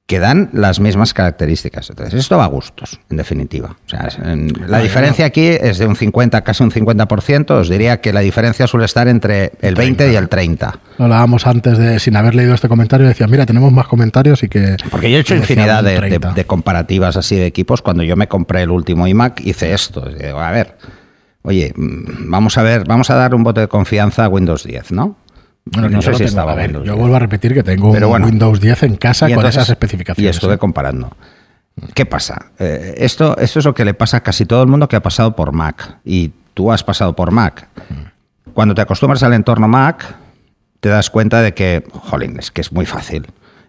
que 0.07 0.19
dan 0.19 0.49
las 0.53 0.79
mismas 0.79 1.15
características. 1.15 1.89
Entonces, 1.89 2.13
esto 2.19 2.37
va 2.37 2.43
a 2.43 2.47
gustos, 2.47 2.99
en 3.09 3.17
definitiva. 3.17 3.75
O 3.87 3.89
sea, 3.89 4.07
en- 4.23 4.53
la 4.67 4.77
diferencia 4.79 5.25
aquí 5.25 5.47
es 5.47 5.79
de 5.79 5.87
un 5.87 5.95
50, 5.95 6.41
casi 6.43 6.63
un 6.63 6.69
50%. 6.69 7.51
Os 7.55 7.69
diría 7.69 8.01
que 8.01 8.13
la 8.13 8.19
diferencia 8.19 8.67
suele 8.67 8.85
estar 8.85 9.07
entre 9.07 9.53
el 9.61 9.73
20 9.73 10.11
y 10.11 10.15
el 10.15 10.29
30. 10.29 10.79
Lo 10.99 11.05
hablábamos 11.05 11.47
antes 11.47 11.79
de, 11.79 11.99
sin 11.99 12.15
haber 12.17 12.35
leído 12.35 12.53
este 12.53 12.67
comentario, 12.67 13.07
decía, 13.07 13.25
mira, 13.25 13.47
tenemos 13.47 13.71
más 13.71 13.87
comentarios 13.87 14.43
y 14.43 14.47
que... 14.47 14.77
Porque 14.91 15.09
yo 15.09 15.17
he 15.17 15.21
hecho 15.21 15.33
infinidad 15.35 15.83
de, 15.83 15.93
de- 15.93 15.97
30. 15.97 16.33
de 16.33 16.45
comparativas 16.45 17.17
así 17.17 17.35
de 17.35 17.47
equipos. 17.47 17.81
Cuando 17.81 18.03
yo 18.03 18.15
me 18.15 18.27
compré 18.27 18.61
el 18.61 18.69
último 18.69 19.07
iMac, 19.07 19.41
hice 19.41 19.73
esto. 19.73 20.01
Digo, 20.07 20.39
a 20.39 20.51
ver, 20.51 20.77
oye, 21.41 21.73
mm, 21.75 22.29
vamos 22.29 22.59
a 22.59 22.61
ver, 22.61 22.83
vamos 22.87 23.09
a 23.09 23.15
dar 23.15 23.33
un 23.33 23.43
voto 23.43 23.59
de 23.59 23.67
confianza 23.67 24.25
a 24.25 24.29
Windows 24.29 24.65
10, 24.65 24.91
¿no? 24.91 25.17
Bueno, 25.65 25.89
no 25.89 26.01
sé 26.01 26.11
si 26.11 26.17
tengo. 26.19 26.29
estaba 26.29 26.51
A 26.51 26.55
ver, 26.55 26.67
Windows 26.67 26.85
yo 26.85 26.93
10. 26.93 26.99
vuelvo 27.01 27.15
a 27.15 27.19
repetir 27.19 27.53
que 27.53 27.63
tengo 27.63 27.91
Pero 27.91 28.07
un 28.07 28.11
bueno. 28.11 28.25
Windows 28.27 28.59
10 28.61 28.83
en 28.83 28.95
casa 28.97 29.33
con 29.33 29.45
esas 29.45 29.69
especificaciones. 29.69 30.25
Y 30.25 30.29
estuve 30.35 30.57
comparando. 30.57 31.15
¿Qué 31.93 32.05
pasa? 32.05 32.51
Eh, 32.59 32.95
esto, 32.97 33.37
esto 33.37 33.59
es 33.59 33.65
lo 33.65 33.73
que 33.73 33.83
le 33.83 33.93
pasa 33.93 34.17
a 34.17 34.19
casi 34.21 34.45
todo 34.45 34.61
el 34.61 34.69
mundo 34.69 34.87
que 34.87 34.95
ha 34.95 35.01
pasado 35.01 35.35
por 35.35 35.51
Mac. 35.51 35.97
Y 36.05 36.31
tú 36.53 36.71
has 36.71 36.83
pasado 36.83 37.15
por 37.15 37.31
Mac. 37.31 37.67
Cuando 38.53 38.75
te 38.75 38.81
acostumbras 38.81 39.23
al 39.23 39.33
entorno 39.33 39.67
Mac, 39.67 40.15
te 40.79 40.89
das 40.89 41.09
cuenta 41.09 41.41
de 41.41 41.53
que, 41.53 41.83
jolín, 41.91 42.37
es 42.39 42.51
que 42.51 42.61
es 42.61 42.71
muy 42.71 42.85
fácil. 42.85 43.25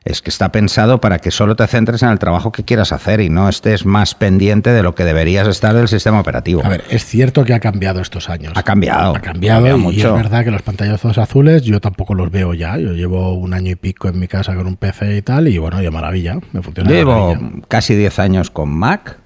Es 0.07 0.23
que 0.23 0.31
está 0.31 0.53
pensado 0.53 1.01
para 1.01 1.19
que 1.19 1.33
solo 1.33 1.57
te 1.57 1.67
centres 1.67 2.01
en 2.05 2.11
el 2.11 2.21
trabajo 2.21 2.53
que 2.53 2.63
quieras 2.63 2.93
hacer 2.93 3.21
y 3.21 3.29
no 3.29 3.49
estés 3.49 3.85
más 3.85 4.15
pendiente 4.15 4.71
de 4.71 4.85
lo 4.85 4.95
que 4.95 5.05
deberías 5.05 5.49
estar 5.49 5.75
del 5.75 5.89
sistema 5.89 6.21
operativo. 6.21 6.65
A 6.65 6.69
ver, 6.69 6.85
es 6.91 7.05
cierto 7.05 7.45
que 7.45 7.53
ha 7.55 7.59
cambiado 7.59 8.01
estos 8.01 8.31
años. 8.31 8.53
Ha 8.55 8.63
cambiado. 8.63 9.17
Ha 9.17 9.21
cambiado, 9.21 9.67
y 9.67 9.81
mucho. 9.81 10.17
es 10.17 10.23
verdad 10.23 10.45
que 10.45 10.53
los 10.53 10.63
pantallazos 10.63 11.19
azules 11.19 11.63
yo 11.63 11.81
tampoco 11.81 12.15
los 12.15 12.31
veo 12.31 12.55
ya. 12.55 12.79
Yo 12.79 12.93
llevo 12.93 13.35
un 13.35 13.53
año 13.53 13.73
y 13.73 13.75
pico 13.75 14.07
en 14.07 14.21
mi 14.21 14.29
casa 14.29 14.55
con 14.55 14.69
un 14.69 14.77
PC 14.77 15.17
y 15.17 15.23
tal 15.23 15.49
y 15.49 15.59
bueno, 15.59 15.83
ya 15.83 15.91
maravilla. 15.91 16.39
Me 16.53 16.63
funciona. 16.63 16.89
Llevo 16.89 17.35
maravilla. 17.35 17.63
casi 17.67 17.97
10 17.97 18.19
años 18.21 18.51
con 18.51 18.69
Mac 18.71 19.19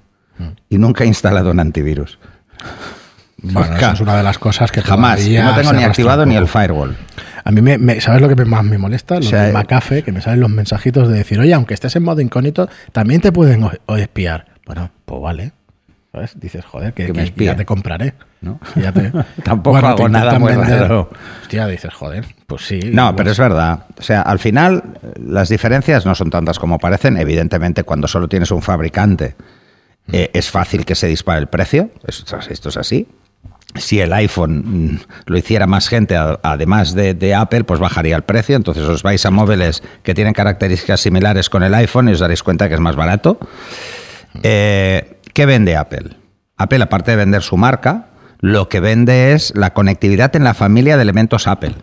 y 0.70 0.78
nunca 0.78 1.04
he 1.04 1.06
instalado 1.06 1.50
un 1.50 1.60
antivirus. 1.60 2.18
Bueno, 3.42 3.70
Nunca. 3.72 3.87
eso 3.87 3.92
es 3.92 4.00
una 4.00 4.16
de 4.16 4.22
las 4.22 4.38
cosas 4.38 4.72
que 4.72 4.80
Jamás. 4.80 5.20
No 5.28 5.54
tengo 5.54 5.72
ni 5.75 5.82
activado 5.82 6.25
ni 6.25 6.37
el 6.37 6.49
firewall. 6.49 6.96
A 7.50 7.52
mí, 7.52 7.61
me, 7.62 7.78
me- 7.78 8.00
¿sabes 8.00 8.21
lo 8.23 8.28
que 8.28 8.37
más 8.45 8.62
me 8.62 8.78
molesta? 8.78 9.14
Lo 9.16 9.21
O 9.21 9.23
sea, 9.25 9.49
eh, 9.49 9.52
Macafe, 9.52 10.04
que 10.04 10.12
me 10.12 10.21
salen 10.23 10.38
los 10.38 10.50
mensajitos 10.50 11.09
de 11.09 11.16
decir, 11.19 11.40
oye, 11.40 11.52
aunque 11.52 11.75
estés 11.75 11.97
en 11.97 12.04
modo 12.04 12.21
incógnito, 12.21 12.69
también 12.92 13.21
te 13.21 13.33
pueden 13.33 13.69
espiar. 13.99 14.47
Bueno, 14.66 14.92
pues 15.04 15.21
vale. 15.21 15.52
¿Sabes? 16.12 16.38
Dices, 16.38 16.64
joder, 16.64 16.92
que, 16.95 17.07
Que 17.07 17.12
me 17.12 17.19
que 17.19 17.25
espíen. 17.25 17.50
ya 17.52 17.57
te 17.57 17.64
compraré. 17.64 18.14
¿No? 18.40 18.61
Que 18.73 18.83
ya 18.83 18.92
te- 18.92 19.11
Tampoco 19.42 19.78
hago 19.78 20.09
nada 20.09 20.38
muy 20.38 20.52
raro. 20.52 21.11
Hostia, 21.42 21.66
dices, 21.66 21.92
joder, 21.92 22.25
pues 22.47 22.66
sí. 22.69 22.78
No, 22.92 23.07
pues- 23.09 23.16
pero 23.16 23.30
es 23.33 23.38
verdad. 23.40 23.87
O 23.99 24.02
sea, 24.02 24.23
al 24.23 24.38
final 24.38 24.85
las 25.21 25.49
diferencias 25.49 26.07
no 26.07 26.14
son 26.14 26.30
tantas 26.30 26.61
como 26.61 26.78
parecen. 26.78 27.16
Evidentemente, 27.16 27.83
cuando 27.83 28.07
solo 28.07 28.28
tienes 28.28 28.52
un 28.52 28.62
fabricante, 28.62 29.35
eh, 30.12 30.30
es 30.35 30.49
fácil 30.50 30.85
que 30.85 30.95
se 30.95 31.09
dispare 31.09 31.40
el 31.40 31.49
precio. 31.49 31.90
Esto, 32.07 32.38
esto 32.49 32.69
es 32.69 32.76
así. 32.76 33.09
Si 33.74 34.00
el 34.00 34.12
iPhone 34.12 34.64
mm, 34.66 35.00
lo 35.26 35.38
hiciera 35.38 35.66
más 35.66 35.88
gente, 35.88 36.16
además 36.16 36.94
de, 36.94 37.14
de 37.14 37.34
Apple, 37.34 37.64
pues 37.64 37.78
bajaría 37.78 38.16
el 38.16 38.22
precio. 38.22 38.56
Entonces 38.56 38.84
os 38.84 39.02
vais 39.02 39.24
a 39.24 39.30
móviles 39.30 39.82
que 40.02 40.14
tienen 40.14 40.32
características 40.32 41.00
similares 41.00 41.48
con 41.48 41.62
el 41.62 41.74
iPhone 41.74 42.08
y 42.08 42.12
os 42.12 42.20
daréis 42.20 42.42
cuenta 42.42 42.68
que 42.68 42.74
es 42.74 42.80
más 42.80 42.96
barato. 42.96 43.38
Eh, 44.42 45.18
¿Qué 45.32 45.46
vende 45.46 45.76
Apple? 45.76 46.16
Apple, 46.56 46.82
aparte 46.82 47.12
de 47.12 47.16
vender 47.16 47.42
su 47.42 47.56
marca, 47.56 48.06
lo 48.40 48.68
que 48.68 48.80
vende 48.80 49.32
es 49.32 49.52
la 49.54 49.72
conectividad 49.72 50.34
en 50.36 50.44
la 50.44 50.54
familia 50.54 50.96
de 50.96 51.02
elementos 51.02 51.46
Apple. 51.46 51.74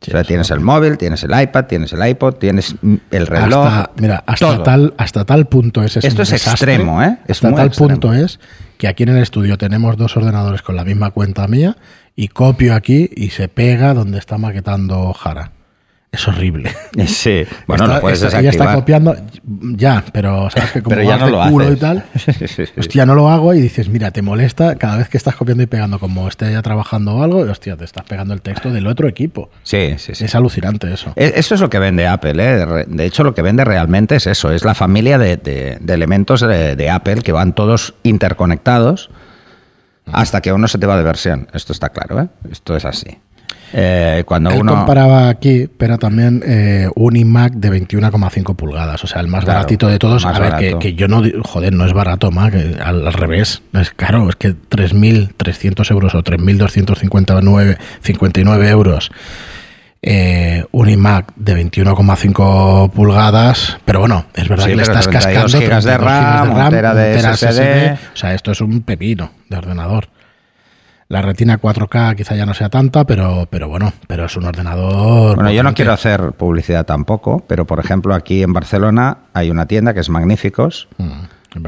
Sí, 0.00 0.10
o 0.10 0.12
sea, 0.12 0.24
tienes 0.24 0.50
el 0.50 0.60
móvil, 0.60 0.98
tienes 0.98 1.24
el 1.24 1.40
iPad, 1.40 1.64
tienes 1.64 1.92
el 1.92 2.06
iPod, 2.06 2.34
tienes 2.34 2.74
mm, 2.82 2.94
el 3.10 3.26
reloj. 3.26 3.66
Hasta, 3.66 3.90
mira, 3.96 4.22
hasta 4.26 4.46
todo. 4.46 4.62
tal, 4.62 4.94
hasta 4.98 5.24
tal 5.24 5.46
punto 5.46 5.82
es 5.82 5.96
ese 5.96 6.06
Esto 6.06 6.22
es 6.22 6.30
desastre, 6.30 6.74
extremo, 6.74 7.02
¿eh? 7.02 7.18
Es 7.26 7.38
hasta 7.38 7.48
muy 7.48 7.56
tal 7.56 7.66
extremo. 7.68 7.88
punto 7.88 8.12
es 8.12 8.38
que 8.78 8.88
aquí 8.88 9.02
en 9.02 9.10
el 9.10 9.22
estudio 9.22 9.58
tenemos 9.58 9.96
dos 9.96 10.16
ordenadores 10.16 10.62
con 10.62 10.76
la 10.76 10.84
misma 10.84 11.10
cuenta 11.10 11.48
mía 11.48 11.76
y 12.14 12.28
copio 12.28 12.74
aquí 12.74 13.10
y 13.14 13.30
se 13.30 13.48
pega 13.48 13.94
donde 13.94 14.18
está 14.18 14.38
maquetando 14.38 15.12
Jara. 15.12 15.55
Es 16.16 16.26
horrible. 16.28 16.70
Sí, 17.06 17.44
bueno, 17.66 17.84
Está- 17.84 17.94
lo 17.96 18.00
puedes 18.00 18.22
está- 18.22 18.40
ella 18.40 18.50
está 18.50 18.74
copiando, 18.74 19.14
ya, 19.44 20.02
pero 20.12 20.48
sabes 20.50 20.72
que 20.72 20.82
como 20.82 20.96
Pero 20.96 21.06
ya 21.08 21.18
no 21.18 21.28
lo 21.28 21.50
culo 21.50 21.64
haces. 21.66 21.76
y 21.76 21.80
tal, 21.80 22.04
Sí, 22.16 22.32
sí, 22.32 22.46
sí. 22.48 22.64
hostia, 22.78 23.04
no 23.06 23.14
lo 23.14 23.28
hago 23.30 23.52
y 23.54 23.60
dices, 23.60 23.88
mira, 23.88 24.10
te 24.10 24.22
molesta 24.22 24.76
cada 24.76 24.96
vez 24.96 25.08
que 25.08 25.18
estás 25.18 25.36
copiando 25.36 25.62
y 25.62 25.66
pegando, 25.66 25.98
como 25.98 26.26
esté 26.26 26.50
ya 26.50 26.62
trabajando 26.62 27.14
o 27.16 27.22
algo, 27.22 27.44
y 27.44 27.48
hostia, 27.50 27.76
te 27.76 27.84
estás 27.84 28.04
pegando 28.06 28.32
el 28.34 28.40
texto 28.40 28.70
del 28.70 28.86
otro 28.86 29.06
equipo. 29.08 29.50
Sí, 29.62 29.94
sí, 29.98 30.14
sí. 30.14 30.24
Es 30.24 30.34
alucinante 30.34 30.92
eso. 30.92 31.12
E- 31.16 31.34
Eso 31.36 31.54
es 31.54 31.60
lo 31.60 31.68
que 31.70 31.78
vende 31.78 32.06
Apple. 32.06 32.34
¿eh? 32.38 32.84
De 32.88 33.04
hecho, 33.04 33.22
lo 33.22 33.34
que 33.34 33.42
vende 33.42 33.64
realmente 33.64 34.16
es 34.16 34.26
eso, 34.26 34.50
es 34.50 34.64
la 34.64 34.74
familia 34.74 35.18
de, 35.18 35.36
de- 35.36 35.76
de 35.80 35.94
elementos 35.94 36.40
de, 36.40 36.76
de 36.76 36.90
Apple 36.90 37.16
que 37.22 37.32
van 37.32 37.52
todos 37.54 37.94
interconectados 38.02 39.10
hasta 40.12 40.40
que 40.40 40.52
uno 40.52 40.68
se 40.68 40.78
te 40.78 40.86
va 40.86 40.96
de 40.96 41.02
versión. 41.02 41.48
Esto 41.52 41.72
está 41.72 41.90
claro, 41.90 42.20
¿eh? 42.22 42.28
Esto 42.50 42.74
es 42.76 42.84
así. 42.84 43.18
Eh, 43.72 44.22
cuando 44.26 44.50
Él 44.50 44.60
uno... 44.60 44.74
comparaba 44.76 45.28
aquí, 45.28 45.68
pero 45.76 45.98
también 45.98 46.42
eh, 46.46 46.88
un 46.94 47.16
iMac 47.16 47.52
de 47.54 47.70
21,5 47.86 48.54
pulgadas, 48.54 49.02
o 49.02 49.06
sea, 49.06 49.20
el 49.20 49.28
más 49.28 49.44
Claro, 49.44 49.58
baratito 49.58 49.88
de 49.88 49.98
todos. 49.98 50.24
A 50.24 50.38
ver, 50.38 50.78
que, 50.78 50.94
yo 50.94 51.08
no, 51.08 51.22
joder, 51.42 51.72
no 51.74 51.84
es 51.84 51.92
barato, 51.92 52.30
Mac, 52.30 52.54
eh, 52.54 52.76
al, 52.82 53.06
al 53.06 53.12
revés, 53.12 53.62
es 53.74 53.90
caro, 53.90 54.28
es 54.28 54.36
que 54.36 54.54
3.300 54.54 55.90
euros 55.90 56.14
o 56.14 56.22
3.259 56.22 57.76
59 58.02 58.68
euros. 58.68 59.10
eh, 60.02 60.64
un 60.70 60.88
iMac 60.88 61.32
de 61.34 61.56
21,5 61.64 62.90
pulgadas, 62.92 63.78
pero 63.84 64.00
bueno, 64.00 64.26
es 64.34 64.48
verdad 64.48 64.64
Sí, 64.64 64.70
que 64.70 64.76
le 64.76 64.82
estás 64.82 65.08
32 65.08 65.24
cascando 65.34 65.58
gigas 65.60 65.84
de 65.84 65.90
32 65.96 66.18
gigas 66.18 66.56
RAM, 66.56 66.70
tera 66.70 66.94
de 66.94 67.20
SSD. 67.20 67.92
O 68.14 68.16
sea, 68.16 68.34
esto 68.34 68.52
es 68.52 68.60
un 68.60 68.82
pepino 68.82 69.30
de 69.48 69.56
ordenador. 69.56 70.08
La 71.08 71.22
retina 71.22 71.60
4K 71.60 72.16
quizá 72.16 72.34
ya 72.34 72.46
no 72.46 72.54
sea 72.54 72.68
tanta, 72.68 73.04
pero, 73.04 73.46
pero 73.48 73.68
bueno, 73.68 73.92
pero 74.08 74.24
es 74.24 74.36
un 74.36 74.44
ordenador. 74.44 75.36
Bueno, 75.36 75.52
yo 75.52 75.62
no 75.62 75.72
quiero 75.72 75.92
hacer 75.92 76.32
publicidad 76.32 76.84
tampoco, 76.84 77.44
pero 77.46 77.64
por 77.64 77.78
ejemplo 77.78 78.12
aquí 78.14 78.42
en 78.42 78.52
Barcelona 78.52 79.18
hay 79.32 79.50
una 79.50 79.66
tienda 79.66 79.94
que 79.94 80.00
es 80.00 80.08
Magníficos. 80.08 80.88
Mm. 80.98 81.20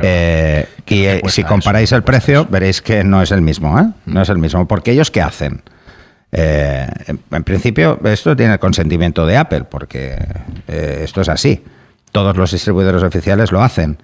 Eh, 0.02 0.68
y 0.78 0.83
¿Qué 0.83 1.16
eh, 1.16 1.23
si 1.28 1.45
comparáis 1.45 1.90
¿Qué 1.90 1.97
el 1.97 2.02
precio, 2.02 2.40
eso? 2.40 2.49
veréis 2.50 2.83
que 2.83 3.04
no 3.04 3.23
es 3.23 3.30
el 3.30 3.40
mismo, 3.40 3.78
¿eh? 3.78 3.88
No 4.07 4.21
es 4.21 4.28
el 4.28 4.38
mismo. 4.38 4.66
Porque 4.66 4.90
ellos 4.90 5.11
qué 5.11 5.23
hacen? 5.23 5.62
Eh, 6.33 6.87
en, 7.07 7.21
en 7.30 7.45
principio, 7.45 7.99
esto 8.04 8.37
tiene 8.37 8.54
el 8.54 8.59
consentimiento 8.59 9.25
de 9.25 9.37
Apple, 9.37 9.64
porque 9.64 10.16
eh, 10.66 11.00
esto 11.04 11.21
es 11.21 11.28
así. 11.28 11.62
Todos 12.12 12.37
los 12.37 12.50
distribuidores 12.52 13.02
oficiales 13.02 13.52
lo 13.52 13.62
hacen. 13.62 13.99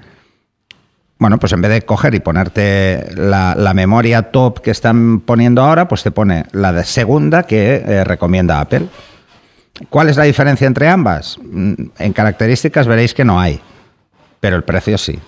Bueno, 1.24 1.38
pues 1.38 1.54
en 1.54 1.62
vez 1.62 1.70
de 1.70 1.80
coger 1.80 2.14
y 2.14 2.20
ponerte 2.20 3.08
la, 3.16 3.54
la 3.56 3.72
memoria 3.72 4.24
top 4.24 4.60
que 4.60 4.70
están 4.70 5.20
poniendo 5.20 5.62
ahora, 5.62 5.88
pues 5.88 6.02
te 6.02 6.10
pone 6.10 6.44
la 6.52 6.70
de 6.70 6.84
segunda 6.84 7.44
que 7.44 7.76
eh, 7.76 8.04
recomienda 8.04 8.60
Apple. 8.60 8.88
¿Cuál 9.88 10.10
es 10.10 10.18
la 10.18 10.24
diferencia 10.24 10.66
entre 10.66 10.86
ambas? 10.86 11.38
Mm, 11.42 11.72
En 11.98 12.12
características 12.12 12.86
veréis 12.86 13.14
que 13.14 13.24
no 13.24 13.40
hay, 13.40 13.58
pero 14.38 14.56
el 14.56 14.64
precio 14.64 14.98
sí. 14.98 15.18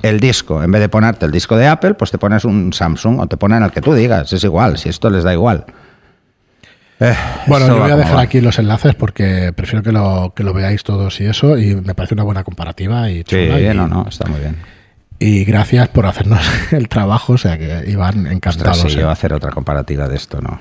El 0.00 0.20
disco, 0.20 0.62
en 0.62 0.72
vez 0.72 0.80
de 0.80 0.88
ponerte 0.88 1.26
el 1.26 1.32
disco 1.32 1.54
de 1.58 1.66
Apple, 1.66 1.92
pues 1.92 2.10
te 2.10 2.16
pones 2.16 2.46
un 2.46 2.72
Samsung 2.72 3.20
o 3.20 3.26
te 3.26 3.36
ponen 3.36 3.62
el 3.62 3.70
que 3.72 3.82
tú 3.82 3.92
digas. 3.92 4.32
Es 4.32 4.42
igual, 4.44 4.78
si 4.78 4.88
esto 4.88 5.10
les 5.10 5.22
da 5.22 5.34
igual. 5.34 5.66
Eh, 6.98 7.14
Bueno, 7.46 7.66
yo 7.66 7.78
voy 7.78 7.90
a 7.90 7.96
dejar 7.96 8.16
va. 8.16 8.22
aquí 8.22 8.40
los 8.40 8.58
enlaces 8.58 8.94
porque 8.94 9.52
prefiero 9.54 9.82
que 9.82 9.92
lo, 9.92 10.32
que 10.34 10.44
lo 10.44 10.54
veáis 10.54 10.82
todos 10.82 11.20
y 11.20 11.26
eso, 11.26 11.58
y 11.58 11.74
me 11.76 11.94
parece 11.94 12.14
una 12.14 12.22
buena 12.22 12.42
comparativa 12.42 13.10
y 13.10 13.22
Sí, 13.28 13.36
y, 13.36 13.74
no, 13.74 13.86
no, 13.86 14.06
está 14.08 14.26
muy 14.30 14.40
bien. 14.40 14.56
Y 15.24 15.44
gracias 15.44 15.88
por 15.88 16.06
hacernos 16.06 16.40
el 16.72 16.88
trabajo, 16.88 17.34
o 17.34 17.38
sea 17.38 17.56
que 17.58 17.84
iban 17.88 18.18
Ostras, 18.18 18.32
encantados. 18.32 18.78
si 18.80 18.88
¿eh? 18.88 19.00
yo 19.00 19.10
hacer 19.10 19.32
otra 19.32 19.50
comparativa 19.50 20.08
de 20.08 20.16
esto, 20.16 20.40
¿no? 20.40 20.60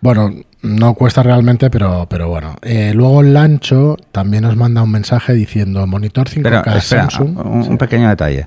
Bueno, 0.00 0.30
no 0.62 0.94
cuesta 0.94 1.22
realmente, 1.22 1.70
pero, 1.70 2.06
pero 2.08 2.28
bueno. 2.28 2.56
Eh, 2.62 2.92
luego 2.94 3.22
Lancho 3.22 3.96
también 4.12 4.44
nos 4.44 4.56
manda 4.56 4.82
un 4.82 4.90
mensaje 4.90 5.32
diciendo 5.34 5.86
monitor 5.86 6.28
5K 6.28 6.42
Pero 6.42 6.58
espera, 6.78 7.10
Samsung. 7.10 7.38
un, 7.38 7.62
un 7.68 7.78
pequeño 7.78 8.08
detalle. 8.08 8.46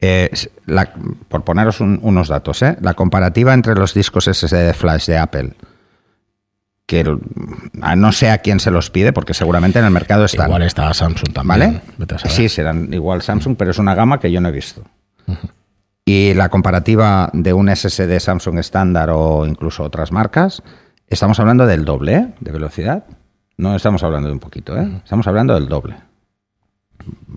Eh, 0.00 0.30
la- 0.66 0.92
por 1.28 1.44
poneros 1.44 1.80
un- 1.80 1.98
unos 2.02 2.28
datos, 2.28 2.60
¿eh? 2.62 2.76
la 2.80 2.94
comparativa 2.94 3.54
entre 3.54 3.74
los 3.74 3.94
discos 3.94 4.24
SSD 4.26 4.66
de 4.66 4.74
flash 4.74 5.06
de 5.06 5.16
Apple, 5.18 5.52
que 6.86 7.04
a 7.80 7.96
no 7.96 8.12
sé 8.12 8.30
a 8.30 8.38
quién 8.38 8.60
se 8.60 8.70
los 8.70 8.90
pide, 8.90 9.12
porque 9.14 9.32
seguramente 9.32 9.78
en 9.78 9.86
el 9.86 9.90
mercado 9.90 10.26
están. 10.26 10.48
Igual 10.48 10.62
está 10.62 10.92
Samsung 10.92 11.32
también. 11.32 11.80
¿Vale? 11.98 12.14
a. 12.14 12.28
Sí, 12.28 12.48
serán 12.50 12.92
igual 12.92 13.22
Samsung, 13.22 13.56
pero 13.56 13.70
es 13.70 13.78
una 13.78 13.94
gama 13.94 14.20
que 14.20 14.30
yo 14.30 14.40
no 14.42 14.48
he 14.50 14.52
visto. 14.52 14.82
Y 16.04 16.34
la 16.34 16.50
comparativa 16.50 17.30
de 17.32 17.52
un 17.52 17.74
SSD 17.74 18.18
Samsung 18.18 18.58
estándar 18.58 19.10
o 19.10 19.46
incluso 19.46 19.82
otras 19.82 20.12
marcas, 20.12 20.62
estamos 21.08 21.40
hablando 21.40 21.66
del 21.66 21.84
doble 21.84 22.14
¿eh? 22.14 22.28
de 22.40 22.52
velocidad. 22.52 23.04
No 23.56 23.74
estamos 23.74 24.02
hablando 24.02 24.28
de 24.28 24.34
un 24.34 24.40
poquito, 24.40 24.76
¿eh? 24.76 25.00
estamos 25.02 25.26
hablando 25.26 25.54
del 25.54 25.68
doble. 25.68 25.96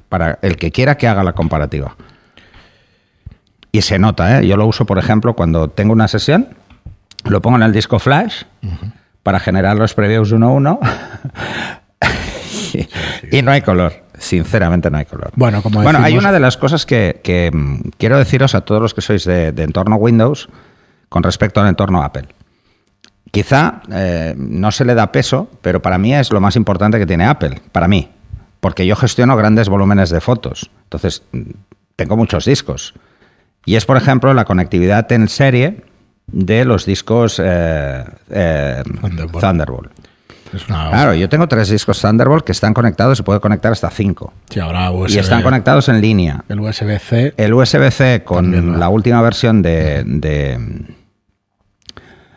Para 0.09 0.39
el 0.41 0.57
que 0.57 0.71
quiera 0.71 0.97
que 0.97 1.07
haga 1.07 1.23
la 1.23 1.33
comparativa. 1.33 1.95
Y 3.71 3.81
se 3.81 3.99
nota, 3.99 4.39
¿eh? 4.39 4.47
yo 4.47 4.57
lo 4.57 4.65
uso, 4.65 4.85
por 4.85 4.97
ejemplo, 4.97 5.35
cuando 5.35 5.69
tengo 5.69 5.93
una 5.93 6.07
sesión, 6.07 6.49
lo 7.23 7.41
pongo 7.41 7.57
en 7.57 7.63
el 7.63 7.71
disco 7.71 7.99
flash 7.99 8.43
para 9.23 9.39
generar 9.39 9.77
los 9.77 9.93
previews 9.93 10.31
uno 10.31 10.47
a 10.47 10.51
uno. 10.51 10.79
y 13.31 13.41
no 13.41 13.51
hay 13.51 13.61
color, 13.61 13.93
sinceramente 14.17 14.89
no 14.89 14.97
hay 14.97 15.05
color. 15.05 15.31
Bueno, 15.35 15.61
como 15.61 15.81
Bueno, 15.81 15.99
hay 16.01 16.17
una 16.17 16.31
de 16.31 16.39
las 16.39 16.57
cosas 16.57 16.85
que, 16.85 17.21
que, 17.23 17.51
mm, 17.53 17.89
quiero 17.97 18.17
deciros 18.17 18.55
a 18.55 18.61
todos 18.61 18.81
los 18.81 18.93
que 18.93 19.01
sois 19.01 19.25
de, 19.25 19.51
de 19.51 19.63
entorno 19.63 19.95
Windows 19.97 20.49
con 21.09 21.23
respecto 21.23 21.61
al 21.61 21.67
entorno 21.67 22.03
Apple. 22.03 22.27
Quizá 23.31 23.81
eh, 23.91 24.33
no 24.37 24.71
se 24.71 24.85
le 24.85 24.95
da 24.95 25.11
peso, 25.11 25.49
pero 25.61 25.81
para 25.81 25.97
mí 25.97 26.13
es 26.13 26.31
lo 26.31 26.39
más 26.39 26.55
importante 26.55 26.97
que 26.97 27.05
tiene 27.05 27.25
Apple, 27.25 27.61
para 27.71 27.87
mí, 27.87 28.09
porque 28.59 28.85
yo 28.85 28.95
gestiono 28.95 29.35
grandes 29.35 29.69
volúmenes 29.69 30.09
de 30.09 30.21
fotos, 30.21 30.69
entonces 30.83 31.23
mm, 31.31 31.41
tengo 31.95 32.15
muchos 32.15 32.45
discos. 32.45 32.93
Y 33.65 33.75
es, 33.75 33.85
por 33.85 33.97
ejemplo, 33.97 34.33
la 34.33 34.45
conectividad 34.45 35.11
en 35.11 35.27
serie 35.27 35.83
de 36.27 36.63
los 36.63 36.85
discos 36.85 37.41
eh, 37.43 38.05
eh, 38.29 38.83
Thunderbolt. 39.01 39.43
Thunderbolt. 39.43 39.91
Es 40.53 40.67
una- 40.69 40.89
Claro, 40.89 41.13
yo 41.13 41.27
tengo 41.29 41.47
tres 41.47 41.69
discos 41.69 41.99
Thunderbolt 42.01 42.43
que 42.45 42.51
están 42.51 42.73
conectados, 42.73 43.17
se 43.17 43.23
puede 43.23 43.39
conectar 43.39 43.71
hasta 43.71 43.89
cinco. 43.89 44.33
Sí, 44.49 44.59
ahora 44.59 44.91
USB, 44.91 45.15
Y 45.15 45.17
están 45.19 45.41
conectados 45.43 45.89
en 45.89 45.99
línea. 46.01 46.43
El 46.49 46.59
USB-C. 46.59 47.33
El 47.37 47.53
USB-C 47.53 48.23
con 48.23 48.79
la 48.79 48.89
última 48.89 49.21
versión 49.21 49.61
de, 49.61 50.03
de- 50.05 50.85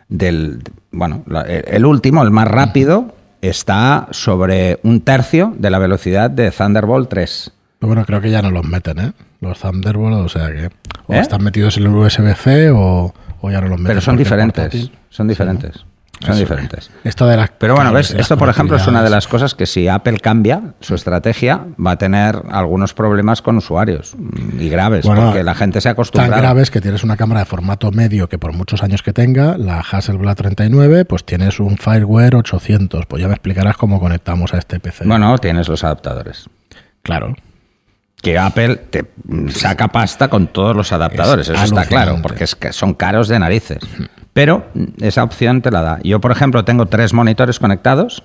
del 0.09 0.61
bueno 0.91 1.23
la- 1.27 1.41
el 1.43 1.85
último, 1.85 2.21
el 2.23 2.31
más 2.31 2.47
rápido, 2.47 3.15
está 3.41 4.07
sobre 4.11 4.79
un 4.83 5.01
tercio 5.01 5.53
de 5.57 5.69
la 5.69 5.79
velocidad 5.79 6.29
de 6.29 6.51
Thunderbolt 6.51 7.09
3. 7.09 7.51
Bueno, 7.79 8.05
creo 8.05 8.21
que 8.21 8.29
ya 8.29 8.41
no 8.41 8.51
los 8.51 8.65
meten, 8.65 8.99
¿eh? 8.99 9.13
Los 9.39 9.59
Thunderbolt, 9.59 10.17
o 10.25 10.29
sea 10.29 10.51
que 10.51 10.69
o 11.07 11.13
¿Eh? 11.13 11.19
están 11.19 11.43
metidos 11.43 11.77
en 11.77 11.83
el 11.83 11.89
USB-C 11.89 12.69
o, 12.71 13.13
o 13.41 13.51
ya 13.51 13.59
no 13.61 13.67
los 13.69 13.79
meten. 13.79 13.87
Pero 13.87 14.01
son 14.01 14.17
diferentes. 14.17 14.91
Son 15.09 15.27
diferentes. 15.27 15.85
Son 16.21 16.31
Eso. 16.31 16.39
diferentes. 16.39 16.91
Esto 17.03 17.25
de 17.25 17.35
las 17.37 17.49
Pero 17.57 17.75
bueno, 17.75 17.91
ves, 17.91 18.11
esto 18.11 18.37
por 18.37 18.49
ejemplo 18.49 18.77
es 18.77 18.85
una 18.87 19.01
de 19.03 19.09
las 19.09 19.27
cosas 19.27 19.55
que 19.55 19.65
si 19.65 19.87
Apple 19.87 20.19
cambia 20.19 20.73
su 20.79 20.93
estrategia 20.93 21.65
va 21.83 21.91
a 21.91 21.97
tener 21.97 22.41
algunos 22.51 22.93
problemas 22.93 23.41
con 23.41 23.57
usuarios 23.57 24.13
mm, 24.15 24.59
y 24.59 24.69
graves, 24.69 25.05
Bueno, 25.05 25.25
porque 25.25 25.43
la 25.43 25.55
gente 25.55 25.81
se 25.81 25.89
ha 25.89 25.95
Tan 25.95 26.29
graves 26.29 26.71
que 26.71 26.81
tienes 26.81 27.03
una 27.03 27.17
cámara 27.17 27.41
de 27.41 27.45
formato 27.45 27.91
medio 27.91 28.27
que 28.27 28.37
por 28.37 28.53
muchos 28.53 28.83
años 28.83 29.03
que 29.03 29.13
tenga, 29.13 29.57
la 29.57 29.79
Hasselblad 29.79 30.35
39, 30.35 31.05
pues 31.05 31.23
tienes 31.25 31.59
un 31.59 31.77
Fireware 31.77 32.35
800. 32.35 33.05
Pues 33.05 33.21
ya 33.21 33.27
me 33.27 33.33
explicarás 33.33 33.77
cómo 33.77 33.99
conectamos 33.99 34.53
a 34.53 34.57
este 34.57 34.79
PC. 34.79 35.05
Bueno, 35.05 35.37
tienes 35.37 35.67
los 35.67 35.83
adaptadores. 35.83 36.49
claro. 37.01 37.35
Que 38.21 38.37
Apple 38.37 38.75
te 38.75 39.11
saca 39.49 39.87
pasta 39.87 40.27
con 40.27 40.45
todos 40.45 40.75
los 40.75 40.91
adaptadores, 40.91 41.49
Es 41.49 41.55
eso 41.55 41.63
está 41.63 41.85
claro, 41.87 42.19
porque 42.21 42.43
es 42.43 42.55
que 42.55 42.71
son 42.71 42.93
caros 42.93 43.27
de 43.27 43.39
narices. 43.39 43.79
Pero 44.33 44.65
esa 45.01 45.23
opción 45.23 45.61
te 45.61 45.71
la 45.71 45.81
da. 45.81 45.99
Yo, 46.03 46.21
por 46.21 46.31
ejemplo, 46.31 46.63
tengo 46.63 46.85
tres 46.85 47.13
monitores 47.13 47.59
conectados 47.59 48.23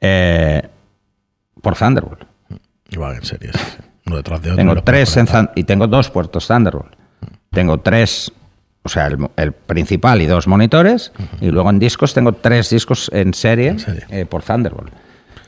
eh, 0.00 0.62
por 1.60 1.76
Thunderbolt. 1.76 2.22
Va 3.00 3.14
en 3.14 3.22
serie, 3.24 3.50
sí, 3.52 3.58
sí. 3.58 3.76
uno 4.06 4.16
detrás 4.16 4.42
de 4.42 4.50
otro. 4.52 4.56
Tengo 4.64 4.82
tres 4.82 5.16
en 5.16 5.26
y 5.54 5.64
tengo 5.64 5.86
dos 5.86 6.10
puertos 6.10 6.46
Thunderbolt. 6.48 6.94
Tengo 7.50 7.78
tres, 7.78 8.32
o 8.82 8.88
sea, 8.88 9.06
el, 9.08 9.28
el 9.36 9.52
principal 9.52 10.22
y 10.22 10.26
dos 10.26 10.46
monitores. 10.46 11.12
Y 11.40 11.50
luego 11.50 11.70
en 11.70 11.78
discos 11.78 12.14
tengo 12.14 12.32
tres 12.32 12.70
discos 12.70 13.10
en 13.12 13.34
serie, 13.34 13.78
serie. 13.78 14.04
eh, 14.08 14.24
por 14.26 14.42
Thunderbolt. 14.42 14.92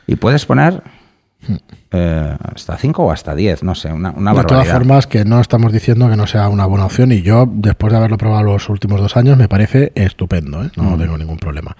Y 0.07 0.17
puedes 0.17 0.45
poner 0.45 0.83
eh, 1.91 2.37
hasta 2.55 2.77
cinco 2.77 3.05
o 3.05 3.11
hasta 3.11 3.35
diez, 3.35 3.63
no 3.63 3.75
sé, 3.75 3.93
una, 3.93 4.11
una 4.11 4.33
de 4.33 4.37
todas 4.49 4.67
formas, 4.79 5.07
que 5.07 5.25
no 5.25 5.41
estamos 5.41 5.73
diciendo 5.73 6.09
que 6.09 6.17
no 6.17 6.27
sea 6.27 6.49
una 6.49 6.67
buena 6.67 6.87
opción 6.87 7.13
y 7.13 7.23
yo, 7.23 7.49
después 7.53 7.93
de 7.93 7.99
haberlo 7.99 8.19
probado 8.19 8.45
los 8.45 8.69
últimos 8.69 9.01
dos 9.01 9.17
años, 9.17 9.37
me 9.37 9.49
parece 9.49 9.93
estupendo, 9.95 10.65
¿eh? 10.65 10.71
Mm. 10.77 10.83
no 10.91 10.97
tengo 10.99 11.19
ningún 11.19 11.39
problema. 11.39 11.77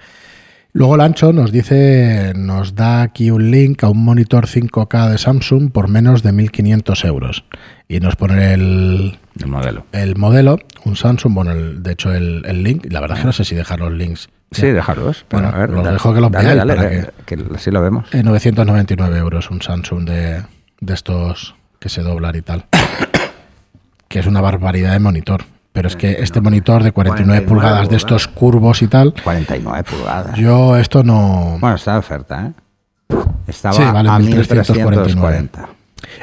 Luego 0.75 0.97
Lancho 0.97 1.31
nos 1.33 1.51
dice, 1.51 2.33
nos 2.35 2.73
da 2.73 3.03
aquí 3.03 3.29
un 3.29 3.51
link 3.51 3.83
a 3.83 3.89
un 3.89 4.03
monitor 4.03 4.47
5K 4.47 5.09
de 5.11 5.17
Samsung 5.19 5.69
por 5.71 5.87
menos 5.87 6.23
de 6.23 6.33
1.500 6.33 7.05
euros. 7.05 7.45
Y 7.87 7.99
nos 7.99 8.15
pone 8.15 8.55
el, 8.55 9.19
el 9.39 9.47
modelo. 9.47 9.85
el 9.91 10.15
modelo, 10.15 10.57
un 10.83 10.95
Samsung, 10.95 11.31
bueno, 11.35 11.51
el- 11.51 11.83
de 11.83 11.91
hecho 11.91 12.11
el, 12.11 12.43
el 12.47 12.63
link, 12.63 12.87
la 12.91 13.01
verdad 13.01 13.17
es 13.17 13.21
que 13.21 13.27
no 13.27 13.33
sé 13.33 13.45
si 13.45 13.53
dejar 13.53 13.81
los 13.81 13.91
links. 13.93 14.29
Sí, 14.61 14.67
déjalos. 14.67 15.25
Bueno, 15.29 15.49
a 15.49 15.57
ver, 15.59 15.69
los 15.69 15.83
da- 15.83 15.91
dejo 15.93 16.13
que 16.13 16.21
los 16.21 16.31
dale, 16.31 16.45
veáis 16.45 16.57
dale, 16.59 16.75
para 16.75 16.93
eh, 16.93 17.09
que 17.25 17.37
así 17.55 17.71
lo 17.71 17.81
vemos. 17.81 18.13
Eh, 18.13 18.23
999 18.23 19.17
euros 19.17 19.49
un 19.51 19.61
Samsung 19.61 20.05
de, 20.07 20.43
de 20.79 20.93
estos 20.93 21.55
que 21.79 21.89
se 21.89 22.01
doblan 22.01 22.35
y 22.35 22.41
tal. 22.41 22.65
que 24.07 24.19
es 24.19 24.25
una 24.27 24.41
barbaridad 24.41 24.93
de 24.93 24.99
monitor. 24.99 25.45
Pero 25.71 25.87
es 25.87 25.95
que 25.95 26.17
este 26.19 26.39
monitor 26.39 26.83
de 26.83 26.91
49 26.91 27.45
49 27.45 27.47
pulgadas 27.47 27.89
de 27.89 27.95
estos 27.95 28.27
curvos 28.27 28.83
y 28.83 28.87
tal, 28.87 29.15
49 29.23 29.83
pulgadas. 29.83 30.37
yo 30.37 30.77
esto 30.77 31.03
no... 31.03 31.57
Bueno, 31.59 31.77
está 31.77 31.93
de 31.93 31.97
oferta, 31.97 32.45
¿eh? 32.45 33.15
Estaba 33.47 33.73
Sí, 33.73 33.81
vale, 33.81 34.07
a 34.09 34.19
1349. 34.19 35.07
1340. 35.07 35.69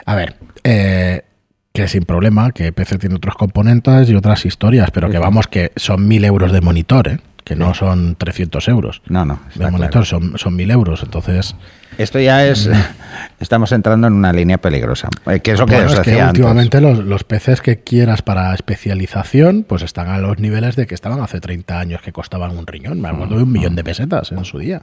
A 0.07 0.15
ver, 0.15 0.37
eh, 0.63 1.25
que 1.73 1.89
sin 1.89 2.05
problema, 2.05 2.53
que 2.53 2.73
PC 2.73 2.99
tiene 2.99 3.17
otros 3.17 3.35
componentes 3.35 4.09
y 4.09 4.15
otras 4.15 4.47
historias, 4.47 4.93
pero 4.93 5.11
que 5.11 5.19
vamos, 5.19 5.49
que 5.49 5.73
son 5.75 6.07
1000 6.07 6.25
euros 6.27 6.53
de 6.53 6.61
monitor, 6.61 7.09
¿eh? 7.09 7.19
Que 7.51 7.57
no 7.57 7.75
son 7.75 8.15
300 8.15 8.69
euros. 8.69 9.03
No, 9.09 9.25
no, 9.25 9.41
De 9.47 9.51
está 9.55 9.71
monitor 9.73 9.91
claro. 9.91 10.05
son, 10.07 10.39
son 10.39 10.55
1000 10.55 10.71
euros, 10.71 11.03
entonces... 11.03 11.57
Esto 11.99 12.21
ya 12.21 12.47
es. 12.47 12.71
Estamos 13.41 13.73
entrando 13.73 14.07
en 14.07 14.13
una 14.13 14.33
línea 14.33 14.59
peligrosa. 14.59 15.09
eh, 15.27 15.41
Que 15.41 15.51
es 15.53 15.59
lo 15.59 15.67
que 15.67 15.75
Bueno, 15.75 15.89
os 15.89 15.95
es 15.95 16.01
que 16.01 16.11
decía 16.13 16.29
antes. 16.29 16.39
últimamente 16.39 16.81
los, 16.81 16.99
los 17.01 17.25
PCs 17.25 17.61
que 17.61 17.81
quieras 17.81 18.23
para 18.23 18.55
especialización, 18.55 19.65
pues 19.69 19.83
están 19.83 20.09
a 20.11 20.19
los 20.19 20.39
niveles 20.39 20.77
de 20.77 20.87
que 20.87 20.95
estaban 20.95 21.21
hace 21.21 21.41
30 21.41 21.81
años, 21.81 22.03
que 22.03 22.13
costaban 22.13 22.57
un 22.57 22.67
riñón. 22.69 23.01
Me 23.01 23.09
acuerdo 23.09 23.37
de 23.37 23.43
un 23.43 23.51
millón 23.53 23.75
de 23.75 23.83
pesetas 23.83 24.31
en 24.31 24.45
su 24.45 24.59
día. 24.59 24.83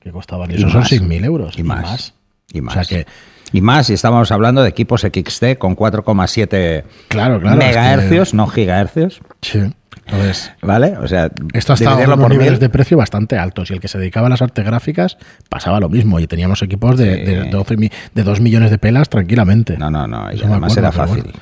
Que 0.00 0.10
costaban. 0.10 0.50
Y, 0.50 0.54
eso 0.54 0.68
son 0.70 0.80
más. 0.80 0.90
6.000 0.90 1.24
euros. 1.24 1.56
Y 1.58 1.62
más. 1.62 2.14
Y 2.52 2.60
más. 2.60 2.76
O 2.76 2.82
sea 2.82 2.98
que, 2.98 3.06
Y 3.52 3.60
más, 3.60 3.88
y 3.88 3.94
estamos 3.94 4.32
hablando 4.32 4.62
de 4.64 4.68
equipos 4.68 5.02
XT 5.02 5.56
con 5.58 5.76
4,7 5.76 6.82
claro, 7.06 7.40
claro. 7.40 7.60
es 7.60 7.66
megahercios, 7.66 8.34
no 8.34 8.48
gigahercios. 8.48 9.20
que- 9.40 9.48
sí. 9.68 9.74
Entonces, 10.08 10.50
¿Vale? 10.62 10.96
O 10.98 11.06
sea, 11.06 11.30
esto 11.52 11.72
ha 11.72 11.74
estado 11.74 11.98
unos 11.98 12.28
niveles 12.30 12.52
mil. 12.52 12.60
de 12.60 12.68
precio 12.70 12.96
bastante 12.96 13.36
altos. 13.38 13.70
Y 13.70 13.74
el 13.74 13.80
que 13.80 13.88
se 13.88 13.98
dedicaba 13.98 14.26
a 14.28 14.30
las 14.30 14.40
artes 14.42 14.64
gráficas 14.64 15.18
pasaba 15.48 15.80
lo 15.80 15.88
mismo. 15.88 16.18
Y 16.20 16.26
teníamos 16.26 16.62
equipos 16.62 16.96
de, 16.96 17.16
Sí. 17.16 17.22
de, 17.24 17.44
12 17.50 17.76
mi- 17.76 17.90
de 18.14 18.22
2 18.22 18.40
millones 18.40 18.70
de 18.70 18.78
pelas 18.78 19.08
tranquilamente. 19.08 19.76
No, 19.76 19.90
no, 19.90 20.06
no. 20.06 20.32
Y 20.32 20.40
además 20.42 20.72
acuerdo, 20.72 20.78
era 20.80 20.92
fácil. 20.92 21.22
bueno. 21.24 21.38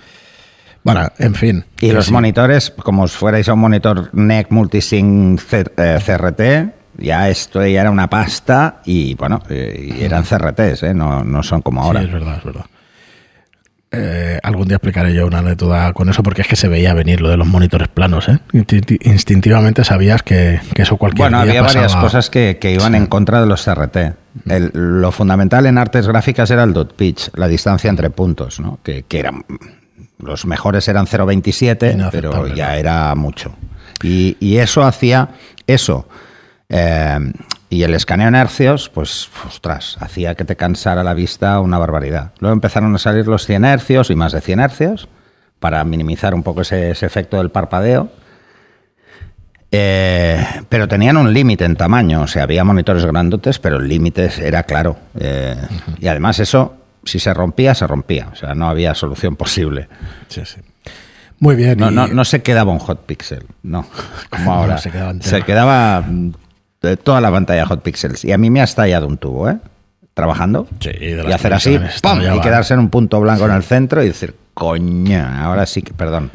Bueno, 0.82 1.08
en 1.18 1.34
fin. 1.34 1.64
Y 1.80 1.90
los 1.90 2.06
sí. 2.06 2.12
monitores, 2.12 2.70
como 2.70 3.08
si 3.08 3.16
fuerais 3.16 3.48
a 3.48 3.54
un 3.54 3.58
monitor 3.60 4.10
NEC 4.12 4.50
Multisync 4.52 5.40
eh, 5.52 5.98
CRT, 6.04 6.74
ya 6.98 7.28
esto 7.28 7.64
ya 7.66 7.80
era 7.80 7.90
una 7.90 8.08
pasta 8.08 8.82
y 8.84 9.14
bueno, 9.14 9.42
eh, 9.50 9.94
y 9.98 10.04
eran 10.04 10.22
CRTs, 10.22 10.84
¿eh? 10.84 10.94
no, 10.94 11.24
no 11.24 11.42
son 11.42 11.60
como 11.62 11.82
ahora. 11.82 12.00
Sí, 12.00 12.06
es 12.06 12.12
verdad, 12.12 12.36
es 12.38 12.44
verdad. 12.44 12.64
Eh, 13.92 14.38
algún 14.42 14.66
día 14.66 14.76
explicaré 14.76 15.14
yo 15.14 15.26
una 15.28 15.38
anécdota 15.38 15.92
con 15.92 16.08
eso 16.08 16.22
porque 16.22 16.42
es 16.42 16.48
que 16.48 16.56
se 16.56 16.66
veía 16.66 16.92
venir 16.92 17.20
lo 17.20 17.28
de 17.30 17.36
los 17.36 17.46
monitores 17.46 17.86
planos. 17.88 18.28
¿eh? 18.28 18.38
Instinti- 18.52 18.98
Instintivamente 19.06 19.84
sabías 19.84 20.22
que, 20.22 20.60
que 20.74 20.82
eso 20.82 20.96
cualquier 20.96 21.30
Bueno, 21.30 21.42
día 21.44 21.50
había 21.52 21.62
varias 21.62 21.94
cosas 21.94 22.28
que, 22.28 22.58
que 22.60 22.72
iban 22.72 22.94
en 22.96 23.06
contra 23.06 23.40
de 23.40 23.46
los 23.46 23.64
CRT. 23.64 23.96
El- 24.46 24.70
lo 24.74 25.12
fundamental 25.12 25.66
en 25.66 25.78
artes 25.78 26.08
gráficas 26.08 26.50
era 26.50 26.64
el 26.64 26.72
dot 26.72 26.94
pitch, 26.96 27.30
la 27.36 27.46
distancia 27.46 27.88
entre 27.88 28.10
puntos, 28.10 28.58
¿no? 28.60 28.80
que, 28.82 29.04
que 29.04 29.20
eran 29.20 29.44
los 30.18 30.46
mejores 30.46 30.88
eran 30.88 31.06
0.27, 31.06 31.92
Inaceptable, 31.94 32.10
pero 32.20 32.46
ya 32.54 32.76
era 32.76 33.14
mucho. 33.14 33.54
Y, 34.02 34.36
y 34.40 34.56
eso 34.58 34.82
hacía 34.82 35.28
eso. 35.66 36.08
eh, 36.68 37.18
y 37.68 37.82
el 37.82 37.94
escaneo 37.94 38.28
en 38.28 38.34
hercios, 38.36 38.88
pues, 38.88 39.28
ostras, 39.46 39.96
hacía 40.00 40.34
que 40.34 40.44
te 40.44 40.56
cansara 40.56 41.02
la 41.02 41.14
vista 41.14 41.58
una 41.60 41.78
barbaridad. 41.78 42.32
Luego 42.38 42.52
empezaron 42.54 42.94
a 42.94 42.98
salir 42.98 43.26
los 43.26 43.44
100 43.46 43.64
hercios 43.64 44.10
y 44.10 44.14
más 44.14 44.32
de 44.32 44.40
100 44.40 44.60
hercios 44.60 45.08
para 45.58 45.82
minimizar 45.84 46.34
un 46.34 46.42
poco 46.42 46.60
ese, 46.62 46.90
ese 46.90 47.06
efecto 47.06 47.38
del 47.38 47.50
parpadeo. 47.50 48.10
Eh, 49.72 50.44
pero 50.68 50.86
tenían 50.86 51.16
un 51.16 51.32
límite 51.32 51.64
en 51.64 51.76
tamaño, 51.76 52.22
o 52.22 52.26
sea, 52.26 52.44
había 52.44 52.62
monitores 52.64 53.04
grandotes, 53.04 53.58
pero 53.58 53.76
el 53.78 53.88
límite 53.88 54.30
era 54.40 54.62
claro. 54.62 54.96
Eh, 55.18 55.56
Y 55.98 56.06
además 56.06 56.38
eso, 56.38 56.76
si 57.04 57.18
se 57.18 57.34
rompía, 57.34 57.74
se 57.74 57.86
rompía, 57.86 58.28
o 58.32 58.36
sea, 58.36 58.54
no 58.54 58.68
había 58.68 58.94
solución 58.94 59.34
posible. 59.36 59.88
Sí, 60.28 60.42
sí. 60.44 60.60
Muy 61.40 61.56
bien. 61.56 61.78
No, 61.78 61.90
y- 61.90 61.94
no, 61.94 62.06
no 62.06 62.24
se 62.24 62.42
quedaba 62.42 62.72
un 62.72 62.78
hot 62.78 63.04
pixel, 63.06 63.44
no, 63.62 63.86
como 64.30 64.44
No, 64.44 64.52
ahora. 64.52 64.78
se 64.78 64.90
quedaba 64.90 65.10
entero. 65.10 65.36
se 65.36 65.42
quedaba 65.44 66.04
de 66.86 66.96
toda 66.96 67.20
la 67.20 67.30
pantalla 67.30 67.66
hot 67.66 67.82
pixels. 67.82 68.24
Y 68.24 68.32
a 68.32 68.38
mí 68.38 68.50
me 68.50 68.60
ha 68.60 68.64
estallado 68.64 69.06
un 69.06 69.18
tubo, 69.18 69.48
¿eh? 69.50 69.58
Trabajando. 70.14 70.66
Sí, 70.80 70.90
de 70.90 71.24
y 71.28 71.32
hacer 71.32 71.52
así, 71.52 71.78
ya 72.02 72.34
y 72.34 72.40
quedarse 72.40 72.72
en 72.72 72.80
un 72.80 72.88
punto 72.88 73.20
blanco 73.20 73.44
en 73.44 73.52
el 73.52 73.62
centro 73.62 74.02
y 74.02 74.06
decir, 74.08 74.34
coña, 74.54 75.44
ahora 75.44 75.66
sí 75.66 75.82
que, 75.82 75.92
perdón, 75.92 76.30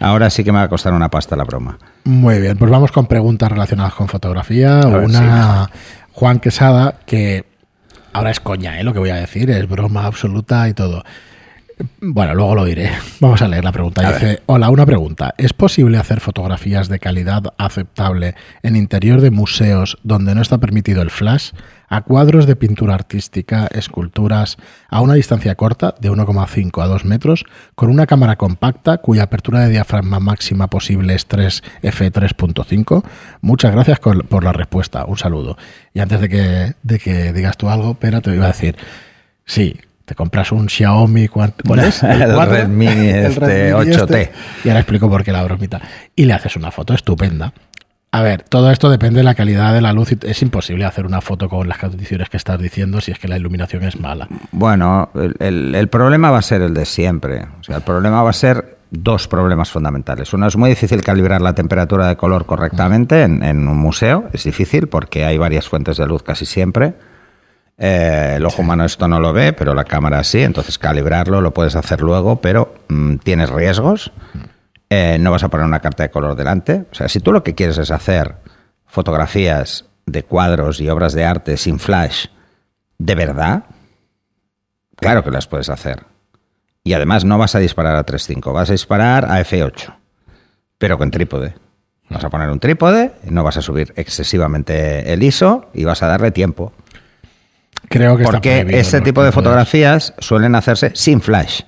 ahora 0.00 0.30
sí 0.30 0.42
que 0.42 0.50
me 0.50 0.58
va 0.58 0.64
a 0.64 0.68
costar 0.68 0.92
una 0.92 1.08
pasta 1.08 1.36
la 1.36 1.44
broma. 1.44 1.78
Muy 2.04 2.40
bien, 2.40 2.56
pues 2.56 2.70
vamos 2.70 2.90
con 2.90 3.06
preguntas 3.06 3.50
relacionadas 3.52 3.94
con 3.94 4.08
fotografía. 4.08 4.80
ver, 4.80 5.04
Una 5.04 5.70
Juan 6.12 6.40
Quesada 6.40 6.96
que 7.06 7.44
ahora 8.12 8.30
es 8.30 8.40
coña, 8.40 8.80
¿eh? 8.80 8.84
lo 8.84 8.92
que 8.92 8.98
voy 8.98 9.10
a 9.10 9.16
decir, 9.16 9.50
es 9.50 9.68
broma 9.68 10.06
absoluta 10.06 10.68
y 10.68 10.74
todo. 10.74 11.04
Bueno, 12.00 12.34
luego 12.34 12.54
lo 12.54 12.64
diré. 12.64 12.90
Vamos 13.20 13.42
a 13.42 13.48
leer 13.48 13.64
la 13.64 13.72
pregunta. 13.72 14.06
A 14.06 14.12
Dice, 14.12 14.42
hola, 14.46 14.70
una 14.70 14.86
pregunta. 14.86 15.34
¿Es 15.38 15.52
posible 15.52 15.98
hacer 15.98 16.20
fotografías 16.20 16.88
de 16.88 16.98
calidad 16.98 17.42
aceptable 17.58 18.34
en 18.62 18.76
interior 18.76 19.20
de 19.20 19.30
museos 19.30 19.98
donde 20.02 20.34
no 20.34 20.42
está 20.42 20.58
permitido 20.58 21.02
el 21.02 21.10
flash? 21.10 21.50
A 21.88 22.02
cuadros 22.02 22.46
de 22.46 22.54
pintura 22.54 22.94
artística, 22.94 23.66
esculturas, 23.66 24.58
a 24.88 25.00
una 25.00 25.14
distancia 25.14 25.56
corta 25.56 25.94
de 26.00 26.10
1,5 26.10 26.82
a 26.82 26.86
2 26.86 27.04
metros, 27.04 27.44
con 27.74 27.90
una 27.90 28.06
cámara 28.06 28.36
compacta 28.36 28.98
cuya 28.98 29.24
apertura 29.24 29.60
de 29.60 29.70
diafragma 29.70 30.20
máxima 30.20 30.68
posible 30.68 31.14
es 31.14 31.26
3 31.26 31.62
f3.5. 31.82 33.02
Muchas 33.40 33.72
gracias 33.72 33.98
por 33.98 34.44
la 34.44 34.52
respuesta. 34.52 35.04
Un 35.04 35.18
saludo. 35.18 35.56
Y 35.92 36.00
antes 36.00 36.20
de 36.20 36.28
que, 36.28 36.74
de 36.82 36.98
que 36.98 37.32
digas 37.32 37.56
tú 37.56 37.68
algo, 37.68 37.94
Pera, 37.94 38.20
te 38.20 38.34
iba 38.34 38.44
a 38.44 38.48
decir, 38.48 38.76
sí, 39.44 39.76
te 40.10 40.16
compras 40.16 40.50
un 40.50 40.68
Xiaomi, 40.68 41.28
¿cuál 41.28 41.52
es? 41.78 42.02
El 42.02 42.34
cuatro? 42.34 42.56
Redmi 42.56 42.86
este 42.88 43.72
8T. 43.72 44.30
Y 44.64 44.68
ahora 44.68 44.80
explico 44.80 45.08
por 45.08 45.22
qué 45.22 45.30
la 45.30 45.44
bromita. 45.44 45.80
Y 46.16 46.24
le 46.24 46.32
haces 46.32 46.56
una 46.56 46.72
foto 46.72 46.94
estupenda. 46.94 47.52
A 48.10 48.22
ver, 48.22 48.42
todo 48.42 48.72
esto 48.72 48.90
depende 48.90 49.18
de 49.18 49.22
la 49.22 49.36
calidad 49.36 49.72
de 49.72 49.80
la 49.80 49.92
luz. 49.92 50.10
Es 50.24 50.42
imposible 50.42 50.84
hacer 50.84 51.06
una 51.06 51.20
foto 51.20 51.48
con 51.48 51.68
las 51.68 51.78
condiciones 51.78 52.28
que 52.28 52.38
estás 52.38 52.58
diciendo 52.58 53.00
si 53.00 53.12
es 53.12 53.20
que 53.20 53.28
la 53.28 53.36
iluminación 53.36 53.84
es 53.84 54.00
mala. 54.00 54.26
Bueno, 54.50 55.10
el, 55.14 55.36
el- 55.38 55.74
el 55.76 55.86
problema 55.86 56.32
va 56.32 56.38
a 56.38 56.42
ser 56.42 56.60
el 56.62 56.74
de 56.74 56.86
siempre. 56.86 57.44
O 57.60 57.62
sea, 57.62 57.76
el 57.76 57.82
problema 57.82 58.20
va 58.24 58.30
a 58.30 58.32
ser 58.32 58.78
dos 58.90 59.28
problemas 59.28 59.70
fundamentales. 59.70 60.32
Uno 60.32 60.48
es 60.48 60.56
muy 60.56 60.70
difícil 60.70 61.02
calibrar 61.02 61.40
la 61.40 61.54
temperatura 61.54 62.08
de 62.08 62.16
color 62.16 62.46
correctamente 62.46 63.22
en, 63.22 63.44
en 63.44 63.68
un 63.68 63.76
museo, 63.78 64.24
es 64.32 64.42
difícil 64.42 64.88
porque 64.88 65.24
hay 65.24 65.38
varias 65.38 65.68
fuentes 65.68 65.96
de 65.96 66.06
luz 66.06 66.24
casi 66.24 66.46
siempre. 66.46 66.94
Eh, 67.82 68.34
el 68.36 68.44
ojo 68.44 68.60
humano 68.60 68.84
esto 68.84 69.08
no 69.08 69.20
lo 69.20 69.32
ve, 69.32 69.54
pero 69.54 69.74
la 69.74 69.84
cámara 69.84 70.22
sí, 70.22 70.42
entonces 70.42 70.78
calibrarlo 70.78 71.40
lo 71.40 71.54
puedes 71.54 71.76
hacer 71.76 72.02
luego, 72.02 72.36
pero 72.42 72.74
mm, 72.88 73.16
tienes 73.16 73.48
riesgos. 73.48 74.12
Eh, 74.90 75.16
no 75.18 75.30
vas 75.30 75.44
a 75.44 75.48
poner 75.48 75.64
una 75.64 75.80
carta 75.80 76.02
de 76.02 76.10
color 76.10 76.36
delante. 76.36 76.84
O 76.92 76.94
sea, 76.94 77.08
si 77.08 77.20
tú 77.20 77.32
lo 77.32 77.42
que 77.42 77.54
quieres 77.54 77.78
es 77.78 77.90
hacer 77.90 78.36
fotografías 78.84 79.86
de 80.04 80.24
cuadros 80.24 80.78
y 80.80 80.90
obras 80.90 81.14
de 81.14 81.24
arte 81.24 81.56
sin 81.56 81.78
flash, 81.78 82.26
de 82.98 83.14
verdad, 83.14 83.64
claro 84.96 85.24
que 85.24 85.30
las 85.30 85.46
puedes 85.46 85.70
hacer. 85.70 86.04
Y 86.84 86.92
además 86.92 87.24
no 87.24 87.38
vas 87.38 87.54
a 87.54 87.60
disparar 87.60 87.96
a 87.96 88.04
3.5, 88.04 88.52
vas 88.52 88.68
a 88.68 88.72
disparar 88.72 89.24
a 89.24 89.40
F8, 89.40 89.94
pero 90.76 90.98
con 90.98 91.10
trípode. 91.10 91.54
Vas 92.10 92.24
a 92.24 92.28
poner 92.28 92.50
un 92.50 92.58
trípode, 92.58 93.12
no 93.24 93.42
vas 93.42 93.56
a 93.56 93.62
subir 93.62 93.94
excesivamente 93.96 95.12
el 95.12 95.22
ISO 95.22 95.70
y 95.72 95.84
vas 95.84 96.02
a 96.02 96.08
darle 96.08 96.30
tiempo. 96.30 96.72
Creo 97.90 98.16
que 98.16 98.22
está 98.22 98.36
Porque 98.36 98.60
este 98.60 98.98
en 98.98 99.00
los 99.00 99.04
tipo 99.04 99.24
de 99.24 99.32
fotografías 99.32 100.14
suelen 100.18 100.54
hacerse 100.54 100.92
sin 100.94 101.20
flash, 101.20 101.62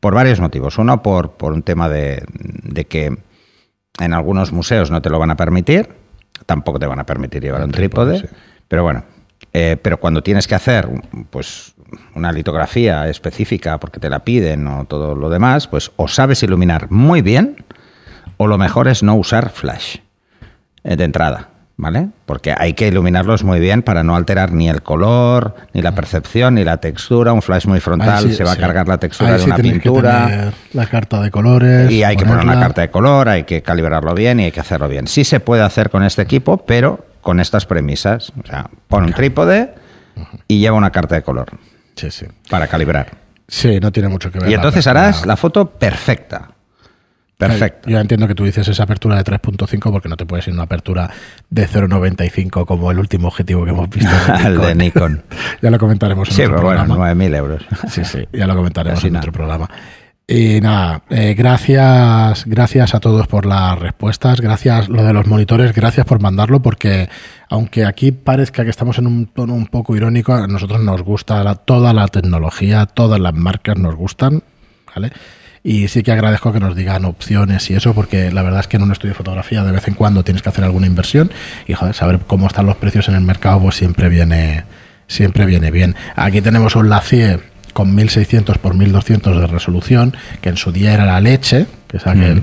por 0.00 0.12
varios 0.12 0.40
motivos. 0.40 0.76
Uno, 0.76 1.02
por, 1.02 1.36
por 1.36 1.52
un 1.52 1.62
tema 1.62 1.88
de, 1.88 2.24
de 2.32 2.84
que 2.86 3.16
en 4.00 4.12
algunos 4.12 4.50
museos 4.50 4.90
no 4.90 5.00
te 5.00 5.08
lo 5.08 5.20
van 5.20 5.30
a 5.30 5.36
permitir, 5.36 5.88
tampoco 6.46 6.80
te 6.80 6.86
van 6.86 6.98
a 6.98 7.06
permitir 7.06 7.42
llevar 7.42 7.60
El 7.60 7.66
un 7.66 7.72
trípode, 7.72 8.18
trípode, 8.18 8.34
sí. 8.34 8.44
pero 8.66 8.82
bueno, 8.82 9.04
eh, 9.52 9.76
pero 9.80 10.00
cuando 10.00 10.22
tienes 10.24 10.48
que 10.48 10.56
hacer 10.56 10.88
pues 11.30 11.74
una 12.16 12.32
litografía 12.32 13.08
específica 13.08 13.78
porque 13.78 14.00
te 14.00 14.10
la 14.10 14.24
piden 14.24 14.66
o 14.66 14.84
todo 14.86 15.14
lo 15.14 15.30
demás, 15.30 15.68
pues 15.68 15.92
o 15.94 16.08
sabes 16.08 16.42
iluminar 16.42 16.90
muy 16.90 17.22
bien 17.22 17.64
o 18.36 18.48
lo 18.48 18.58
mejor 18.58 18.88
es 18.88 19.04
no 19.04 19.14
usar 19.14 19.50
flash 19.50 19.98
eh, 20.82 20.96
de 20.96 21.04
entrada, 21.04 21.50
¿vale? 21.76 22.08
Porque 22.26 22.54
hay 22.56 22.74
que 22.74 22.88
iluminarlos 22.88 23.44
muy 23.44 23.58
bien 23.60 23.82
para 23.82 24.02
no 24.02 24.14
alterar 24.16 24.52
ni 24.52 24.68
el 24.68 24.82
color, 24.82 25.54
ni 25.72 25.82
la 25.82 25.92
percepción, 25.94 26.54
ni 26.54 26.64
la 26.64 26.76
textura. 26.78 27.32
Un 27.32 27.42
flash 27.42 27.66
muy 27.66 27.80
frontal 27.80 28.24
sí, 28.24 28.34
se 28.34 28.44
va 28.44 28.52
sí. 28.54 28.58
a 28.58 28.60
cargar 28.60 28.88
la 28.88 28.98
textura 28.98 29.30
Ahí 29.30 29.36
de 29.38 29.40
sí 29.40 29.46
una 29.46 29.56
que 29.56 29.62
pintura. 29.62 30.26
tener 30.26 30.52
la 30.74 30.86
carta 30.86 31.20
de 31.20 31.30
colores. 31.30 31.90
Y 31.90 32.02
hay 32.04 32.16
que 32.16 32.24
poner 32.24 32.44
una 32.44 32.60
carta 32.60 32.80
de 32.82 32.90
color, 32.90 33.28
hay 33.28 33.44
que 33.44 33.62
calibrarlo 33.62 34.14
bien 34.14 34.40
y 34.40 34.44
hay 34.44 34.52
que 34.52 34.60
hacerlo 34.60 34.88
bien. 34.88 35.06
Sí 35.06 35.24
se 35.24 35.40
puede 35.40 35.62
hacer 35.62 35.90
con 35.90 36.02
este 36.04 36.22
equipo, 36.22 36.58
pero 36.58 37.04
con 37.20 37.40
estas 37.40 37.66
premisas. 37.66 38.32
O 38.42 38.46
sea, 38.46 38.68
pon 38.88 39.04
un 39.04 39.12
trípode 39.12 39.74
y 40.48 40.58
lleva 40.60 40.76
una 40.76 40.90
carta 40.90 41.14
de 41.14 41.22
color 41.22 41.46
Sí, 41.96 42.10
sí. 42.10 42.26
para 42.50 42.66
calibrar. 42.66 43.10
Sí, 43.48 43.78
no 43.80 43.90
tiene 43.92 44.08
mucho 44.08 44.30
que 44.30 44.38
ver. 44.38 44.48
Y 44.50 44.54
entonces 44.54 44.86
harás 44.86 45.26
la 45.26 45.36
foto 45.36 45.66
perfecta. 45.70 46.48
Perfecta. 47.48 47.90
Yo 47.90 47.98
entiendo 48.00 48.26
que 48.28 48.34
tú 48.34 48.44
dices 48.44 48.66
esa 48.68 48.82
apertura 48.84 49.16
de 49.16 49.24
3.5 49.24 49.90
porque 49.90 50.08
no 50.08 50.16
te 50.16 50.26
puedes 50.26 50.46
ir 50.46 50.52
a 50.52 50.54
una 50.54 50.62
apertura 50.64 51.10
de 51.50 51.68
0.95 51.68 52.64
como 52.66 52.90
el 52.90 52.98
último 52.98 53.28
objetivo 53.28 53.64
que 53.64 53.70
hemos 53.70 53.88
visto. 53.90 54.10
El 54.44 54.58
de 54.58 54.74
Nikon. 54.74 55.22
ya 55.62 55.70
lo 55.70 55.78
comentaremos 55.78 56.28
en 56.30 56.34
Sí, 56.34 56.42
otro 56.42 56.56
pero 56.56 56.66
bueno, 56.68 56.84
programa. 56.86 57.12
9.000 57.12 57.36
euros. 57.36 57.62
Sí, 57.88 58.04
sí, 58.04 58.26
ya 58.32 58.46
lo 58.46 58.54
comentaremos 58.56 59.02
en 59.04 59.12
nada. 59.12 59.20
otro 59.20 59.32
programa. 59.32 59.70
Y 60.26 60.60
nada, 60.60 61.02
eh, 61.10 61.34
gracias, 61.36 62.44
gracias 62.46 62.94
a 62.94 63.00
todos 63.00 63.26
por 63.26 63.44
las 63.44 63.78
respuestas, 63.78 64.40
gracias 64.40 64.88
lo 64.88 65.02
de 65.04 65.12
los 65.12 65.26
monitores, 65.26 65.74
gracias 65.74 66.06
por 66.06 66.20
mandarlo, 66.22 66.62
porque 66.62 67.08
aunque 67.50 67.84
aquí 67.84 68.12
parezca 68.12 68.62
que 68.64 68.70
estamos 68.70 68.98
en 68.98 69.08
un 69.08 69.26
tono 69.26 69.52
un 69.52 69.66
poco 69.66 69.96
irónico, 69.96 70.32
a 70.32 70.46
nosotros 70.46 70.80
nos 70.80 71.02
gusta 71.02 71.42
la- 71.42 71.56
toda 71.56 71.92
la 71.92 72.06
tecnología, 72.06 72.86
todas 72.86 73.20
las 73.20 73.34
marcas 73.34 73.76
nos 73.76 73.96
gustan, 73.96 74.42
¿vale? 74.94 75.10
Y 75.64 75.86
sí 75.88 76.02
que 76.02 76.10
agradezco 76.10 76.52
que 76.52 76.58
nos 76.58 76.74
digan 76.74 77.04
opciones 77.04 77.70
y 77.70 77.74
eso, 77.74 77.94
porque 77.94 78.32
la 78.32 78.42
verdad 78.42 78.60
es 78.60 78.66
que 78.66 78.78
en 78.78 78.82
un 78.82 78.90
estudio 78.90 79.12
de 79.12 79.18
fotografía 79.18 79.62
de 79.62 79.70
vez 79.70 79.86
en 79.86 79.94
cuando 79.94 80.24
tienes 80.24 80.42
que 80.42 80.48
hacer 80.48 80.64
alguna 80.64 80.88
inversión 80.88 81.30
y 81.68 81.74
joder, 81.74 81.94
saber 81.94 82.18
cómo 82.26 82.48
están 82.48 82.66
los 82.66 82.76
precios 82.76 83.08
en 83.08 83.14
el 83.14 83.20
mercado 83.20 83.60
pues 83.60 83.76
siempre 83.76 84.08
viene, 84.08 84.64
siempre 85.06 85.46
viene 85.46 85.70
bien. 85.70 85.94
Aquí 86.16 86.40
tenemos 86.40 86.74
un 86.74 86.88
Lacie 86.88 87.38
con 87.72 87.94
1600 87.94 88.58
por 88.58 88.74
1200 88.74 89.40
de 89.40 89.46
resolución, 89.46 90.16
que 90.40 90.48
en 90.48 90.56
su 90.56 90.72
día 90.72 90.94
era 90.94 91.06
la 91.06 91.20
leche, 91.20 91.66
que 91.86 91.98
es 91.98 92.06
aquel. 92.06 92.42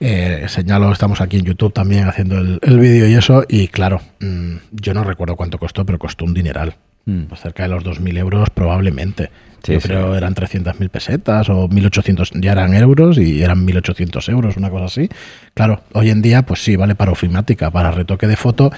Eh, 0.00 0.46
señalo, 0.48 0.92
estamos 0.92 1.20
aquí 1.20 1.38
en 1.38 1.44
YouTube 1.44 1.72
también 1.72 2.08
haciendo 2.08 2.38
el, 2.38 2.58
el 2.62 2.78
vídeo 2.78 3.08
y 3.08 3.14
eso, 3.14 3.44
y 3.48 3.68
claro, 3.68 4.00
mm, 4.20 4.56
yo 4.70 4.94
no 4.94 5.02
recuerdo 5.02 5.36
cuánto 5.36 5.58
costó, 5.58 5.84
pero 5.84 5.98
costó 5.98 6.24
un 6.24 6.34
dineral. 6.34 6.76
Mm. 7.06 7.24
Pues 7.24 7.40
cerca 7.40 7.64
de 7.64 7.68
los 7.68 7.84
2.000 7.84 8.16
euros 8.18 8.48
probablemente. 8.50 9.30
Sí, 9.62 9.72
yo 9.74 9.80
sí. 9.80 9.88
creo 9.88 10.14
eran 10.14 10.34
300.000 10.34 10.88
pesetas 10.90 11.48
o 11.48 11.68
1.800, 11.68 12.30
ya 12.40 12.52
eran 12.52 12.74
euros 12.74 13.16
y 13.18 13.42
eran 13.42 13.66
1.800 13.66 14.28
euros, 14.30 14.56
una 14.56 14.70
cosa 14.70 14.86
así. 14.86 15.08
Claro, 15.54 15.82
hoy 15.92 16.10
en 16.10 16.20
día, 16.22 16.42
pues 16.42 16.62
sí, 16.62 16.76
vale 16.76 16.94
para 16.94 17.12
ofimática, 17.12 17.70
para 17.70 17.90
retoque 17.90 18.26
de 18.26 18.36
foto. 18.36 18.70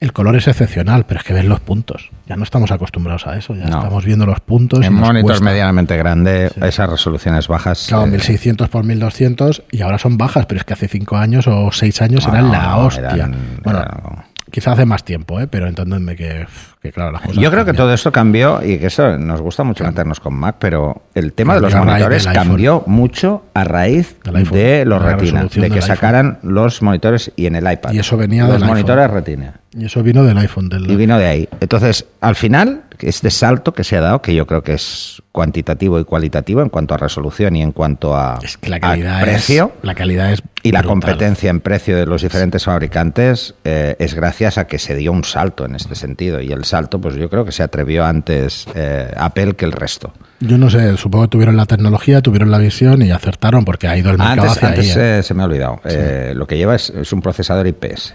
El 0.00 0.12
color 0.12 0.36
es 0.36 0.46
excepcional, 0.46 1.06
pero 1.06 1.18
es 1.18 1.26
que 1.26 1.34
ves 1.34 1.44
los 1.44 1.58
puntos. 1.58 2.10
Ya 2.28 2.36
no 2.36 2.44
estamos 2.44 2.70
acostumbrados 2.70 3.26
a 3.26 3.36
eso, 3.36 3.56
ya 3.56 3.64
No. 3.66 3.78
estamos 3.78 4.04
viendo 4.04 4.26
los 4.26 4.38
puntos. 4.38 4.84
En 4.86 4.92
monitor 4.94 5.42
medianamente 5.42 5.96
grande, 5.96 6.50
Sí. 6.54 6.60
esas 6.62 6.88
resoluciones 6.88 7.48
bajas. 7.48 7.86
Claro, 7.88 8.04
eh, 8.04 8.10
1600 8.10 8.68
por 8.68 8.84
1200 8.84 9.64
y 9.72 9.82
ahora 9.82 9.98
son 9.98 10.16
bajas, 10.16 10.46
pero 10.46 10.60
es 10.60 10.64
que 10.64 10.74
hace 10.74 10.86
5 10.86 11.16
años 11.16 11.48
o 11.48 11.72
6 11.72 12.00
años 12.00 12.28
no, 12.28 12.32
eran 12.32 12.52
la 12.52 12.76
hostia. 12.76 13.10
eran- 13.10 13.34
bueno, 13.64 13.80
eran- 13.80 14.24
quizá 14.50 14.72
hace 14.72 14.84
más 14.84 15.04
tiempo, 15.04 15.40
¿eh? 15.40 15.46
pero 15.46 15.66
entendedme 15.66 16.16
que, 16.16 16.46
que 16.82 16.92
claro, 16.92 17.12
las 17.12 17.22
cosas 17.22 17.36
Yo 17.36 17.50
creo 17.50 17.64
que 17.64 17.72
todo 17.72 17.92
esto 17.92 18.12
cambió 18.12 18.60
y 18.62 18.78
que 18.78 18.86
eso 18.86 19.18
nos 19.18 19.40
gusta 19.40 19.64
mucho 19.64 19.84
meternos 19.84 20.20
con 20.20 20.34
Mac, 20.34 20.56
pero 20.58 21.02
el 21.14 21.32
tema 21.32 21.54
de 21.54 21.60
los 21.60 21.74
monitores 21.74 22.26
iPhone. 22.26 22.48
cambió 22.48 22.84
mucho 22.86 23.44
a 23.54 23.64
raíz 23.64 24.16
iPhone, 24.24 24.58
de 24.58 24.84
los 24.84 25.02
de 25.02 25.10
Retina, 25.10 25.42
de 25.44 25.48
que 25.48 25.60
iPhone. 25.60 25.82
sacaran 25.82 26.38
los 26.42 26.82
monitores 26.82 27.32
y 27.36 27.46
en 27.46 27.56
el 27.56 27.70
iPad. 27.70 27.92
Y 27.92 27.98
eso 27.98 28.16
venía 28.16 28.42
los 28.42 28.52
del 28.52 28.62
iPhone. 28.62 28.76
monitores 28.76 29.10
Retina. 29.10 29.60
Y 29.72 29.84
eso 29.84 30.02
vino 30.02 30.24
del 30.24 30.38
iPhone. 30.38 30.68
Del, 30.68 30.90
Y 30.90 30.96
vino 30.96 31.18
de 31.18 31.26
ahí. 31.26 31.48
Entonces, 31.60 32.06
al 32.20 32.34
final, 32.34 32.82
este 33.00 33.30
salto 33.30 33.72
que 33.72 33.84
se 33.84 33.96
ha 33.96 34.00
dado, 34.00 34.22
que 34.22 34.34
yo 34.34 34.46
creo 34.46 34.62
que 34.62 34.74
es 34.74 35.22
cuantitativo 35.32 36.00
y 36.00 36.04
cualitativo 36.04 36.62
en 36.62 36.68
cuanto 36.68 36.94
a 36.94 36.96
resolución 36.96 37.54
y 37.56 37.62
en 37.62 37.72
cuanto 37.72 38.16
a, 38.16 38.38
es 38.42 38.56
que 38.56 38.70
la 38.70 38.76
a 38.76 38.80
calidad 38.80 39.22
precio 39.22 39.72
es, 39.78 39.84
la 39.84 39.94
calidad 39.94 40.32
es 40.32 40.42
y 40.62 40.72
la 40.72 40.82
competencia 40.82 41.50
en 41.50 41.60
precio 41.60 41.96
de 41.96 42.06
los 42.06 42.22
diferentes 42.22 42.64
fabricantes 42.64 43.54
eh, 43.64 43.96
es 43.98 44.14
gracias 44.14 44.58
a 44.58 44.66
que 44.66 44.78
se 44.78 44.96
dio 44.96 45.12
un 45.12 45.24
salto 45.24 45.64
en 45.64 45.74
este 45.74 45.94
sentido. 45.94 46.40
Y 46.40 46.52
el 46.52 46.64
salto, 46.64 47.00
pues 47.00 47.14
yo 47.14 47.30
creo 47.30 47.44
que 47.44 47.52
se 47.52 47.62
atrevió 47.62 48.04
antes 48.04 48.66
eh, 48.74 49.12
Apple 49.16 49.54
que 49.54 49.64
el 49.64 49.72
resto. 49.72 50.12
Yo 50.40 50.58
no 50.58 50.70
sé, 50.70 50.96
supongo 50.96 51.24
que 51.24 51.30
tuvieron 51.30 51.56
la 51.56 51.66
tecnología, 51.66 52.20
tuvieron 52.22 52.50
la 52.50 52.58
visión 52.58 53.02
y 53.02 53.10
acertaron 53.10 53.64
porque 53.64 53.88
ha 53.88 53.96
ido 53.96 54.10
el 54.10 54.18
mercado 54.18 54.42
Antes, 54.42 54.56
hacia 54.56 54.68
antes 54.68 54.96
ahí. 54.96 55.02
¿eh? 55.02 55.18
eh, 55.18 55.22
se 55.22 55.34
me 55.34 55.42
ha 55.42 55.46
olvidado. 55.46 55.80
Eh, 55.84 56.32
lo 56.34 56.46
que 56.46 56.56
lleva 56.56 56.74
es, 56.74 56.90
es 56.90 57.12
un 57.12 57.20
procesador 57.20 57.66
IPS. 57.66 58.14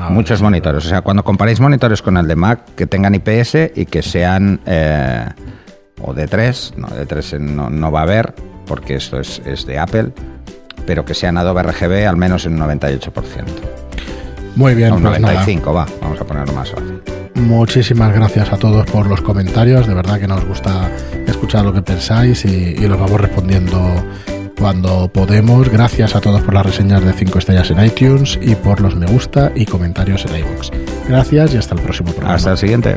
Ah, 0.00 0.08
Muchos 0.10 0.38
sí, 0.38 0.44
monitores. 0.44 0.86
O 0.86 0.88
sea, 0.88 1.02
cuando 1.02 1.22
comparéis 1.22 1.60
monitores 1.60 2.00
con 2.00 2.16
el 2.16 2.26
de 2.26 2.36
Mac, 2.36 2.74
que 2.74 2.86
tengan 2.86 3.14
IPS 3.14 3.72
y 3.74 3.84
que 3.84 4.02
sean 4.02 4.60
eh, 4.64 5.28
o 6.00 6.14
de 6.14 6.26
3, 6.26 6.74
no, 6.78 6.88
de 6.88 7.04
3 7.04 7.40
no, 7.40 7.68
no 7.68 7.92
va 7.92 8.00
a 8.00 8.02
haber, 8.04 8.34
porque 8.66 8.94
esto 8.94 9.20
es, 9.20 9.42
es 9.44 9.66
de 9.66 9.78
Apple, 9.78 10.12
pero 10.86 11.04
que 11.04 11.12
sean 11.14 11.36
Adobe 11.36 11.62
RGB 11.64 12.08
al 12.08 12.16
menos 12.16 12.46
en 12.46 12.60
un 12.60 12.68
98%. 12.68 13.12
Muy 14.56 14.74
bien, 14.74 14.94
un 14.94 15.02
pues 15.02 15.20
nada. 15.20 15.34
95, 15.34 15.72
va, 15.72 15.86
vamos 16.00 16.20
a 16.20 16.24
ponerlo 16.24 16.52
más 16.54 16.70
fácil. 16.70 17.02
Muchísimas 17.34 18.12
gracias 18.14 18.52
a 18.52 18.56
todos 18.56 18.86
por 18.86 19.06
los 19.06 19.20
comentarios. 19.20 19.86
De 19.86 19.94
verdad 19.94 20.18
que 20.18 20.26
nos 20.26 20.44
gusta 20.44 20.90
escuchar 21.26 21.64
lo 21.64 21.72
que 21.72 21.82
pensáis 21.82 22.44
y, 22.44 22.48
y 22.48 22.88
los 22.88 22.98
vamos 22.98 23.20
respondiendo 23.20 23.78
cuando 24.60 25.10
podemos. 25.10 25.68
Gracias 25.70 26.14
a 26.14 26.20
todos 26.20 26.42
por 26.42 26.54
las 26.54 26.66
reseñas 26.66 27.02
de 27.02 27.12
5 27.12 27.38
estrellas 27.38 27.70
en 27.70 27.84
iTunes 27.84 28.38
y 28.40 28.54
por 28.54 28.80
los 28.80 28.94
me 28.94 29.06
gusta 29.06 29.50
y 29.54 29.64
comentarios 29.64 30.26
en 30.26 30.36
iVoox. 30.40 30.70
Gracias 31.08 31.54
y 31.54 31.56
hasta 31.56 31.74
el 31.74 31.80
próximo 31.80 32.12
programa. 32.12 32.34
Hasta 32.34 32.52
el 32.52 32.58
siguiente. 32.58 32.96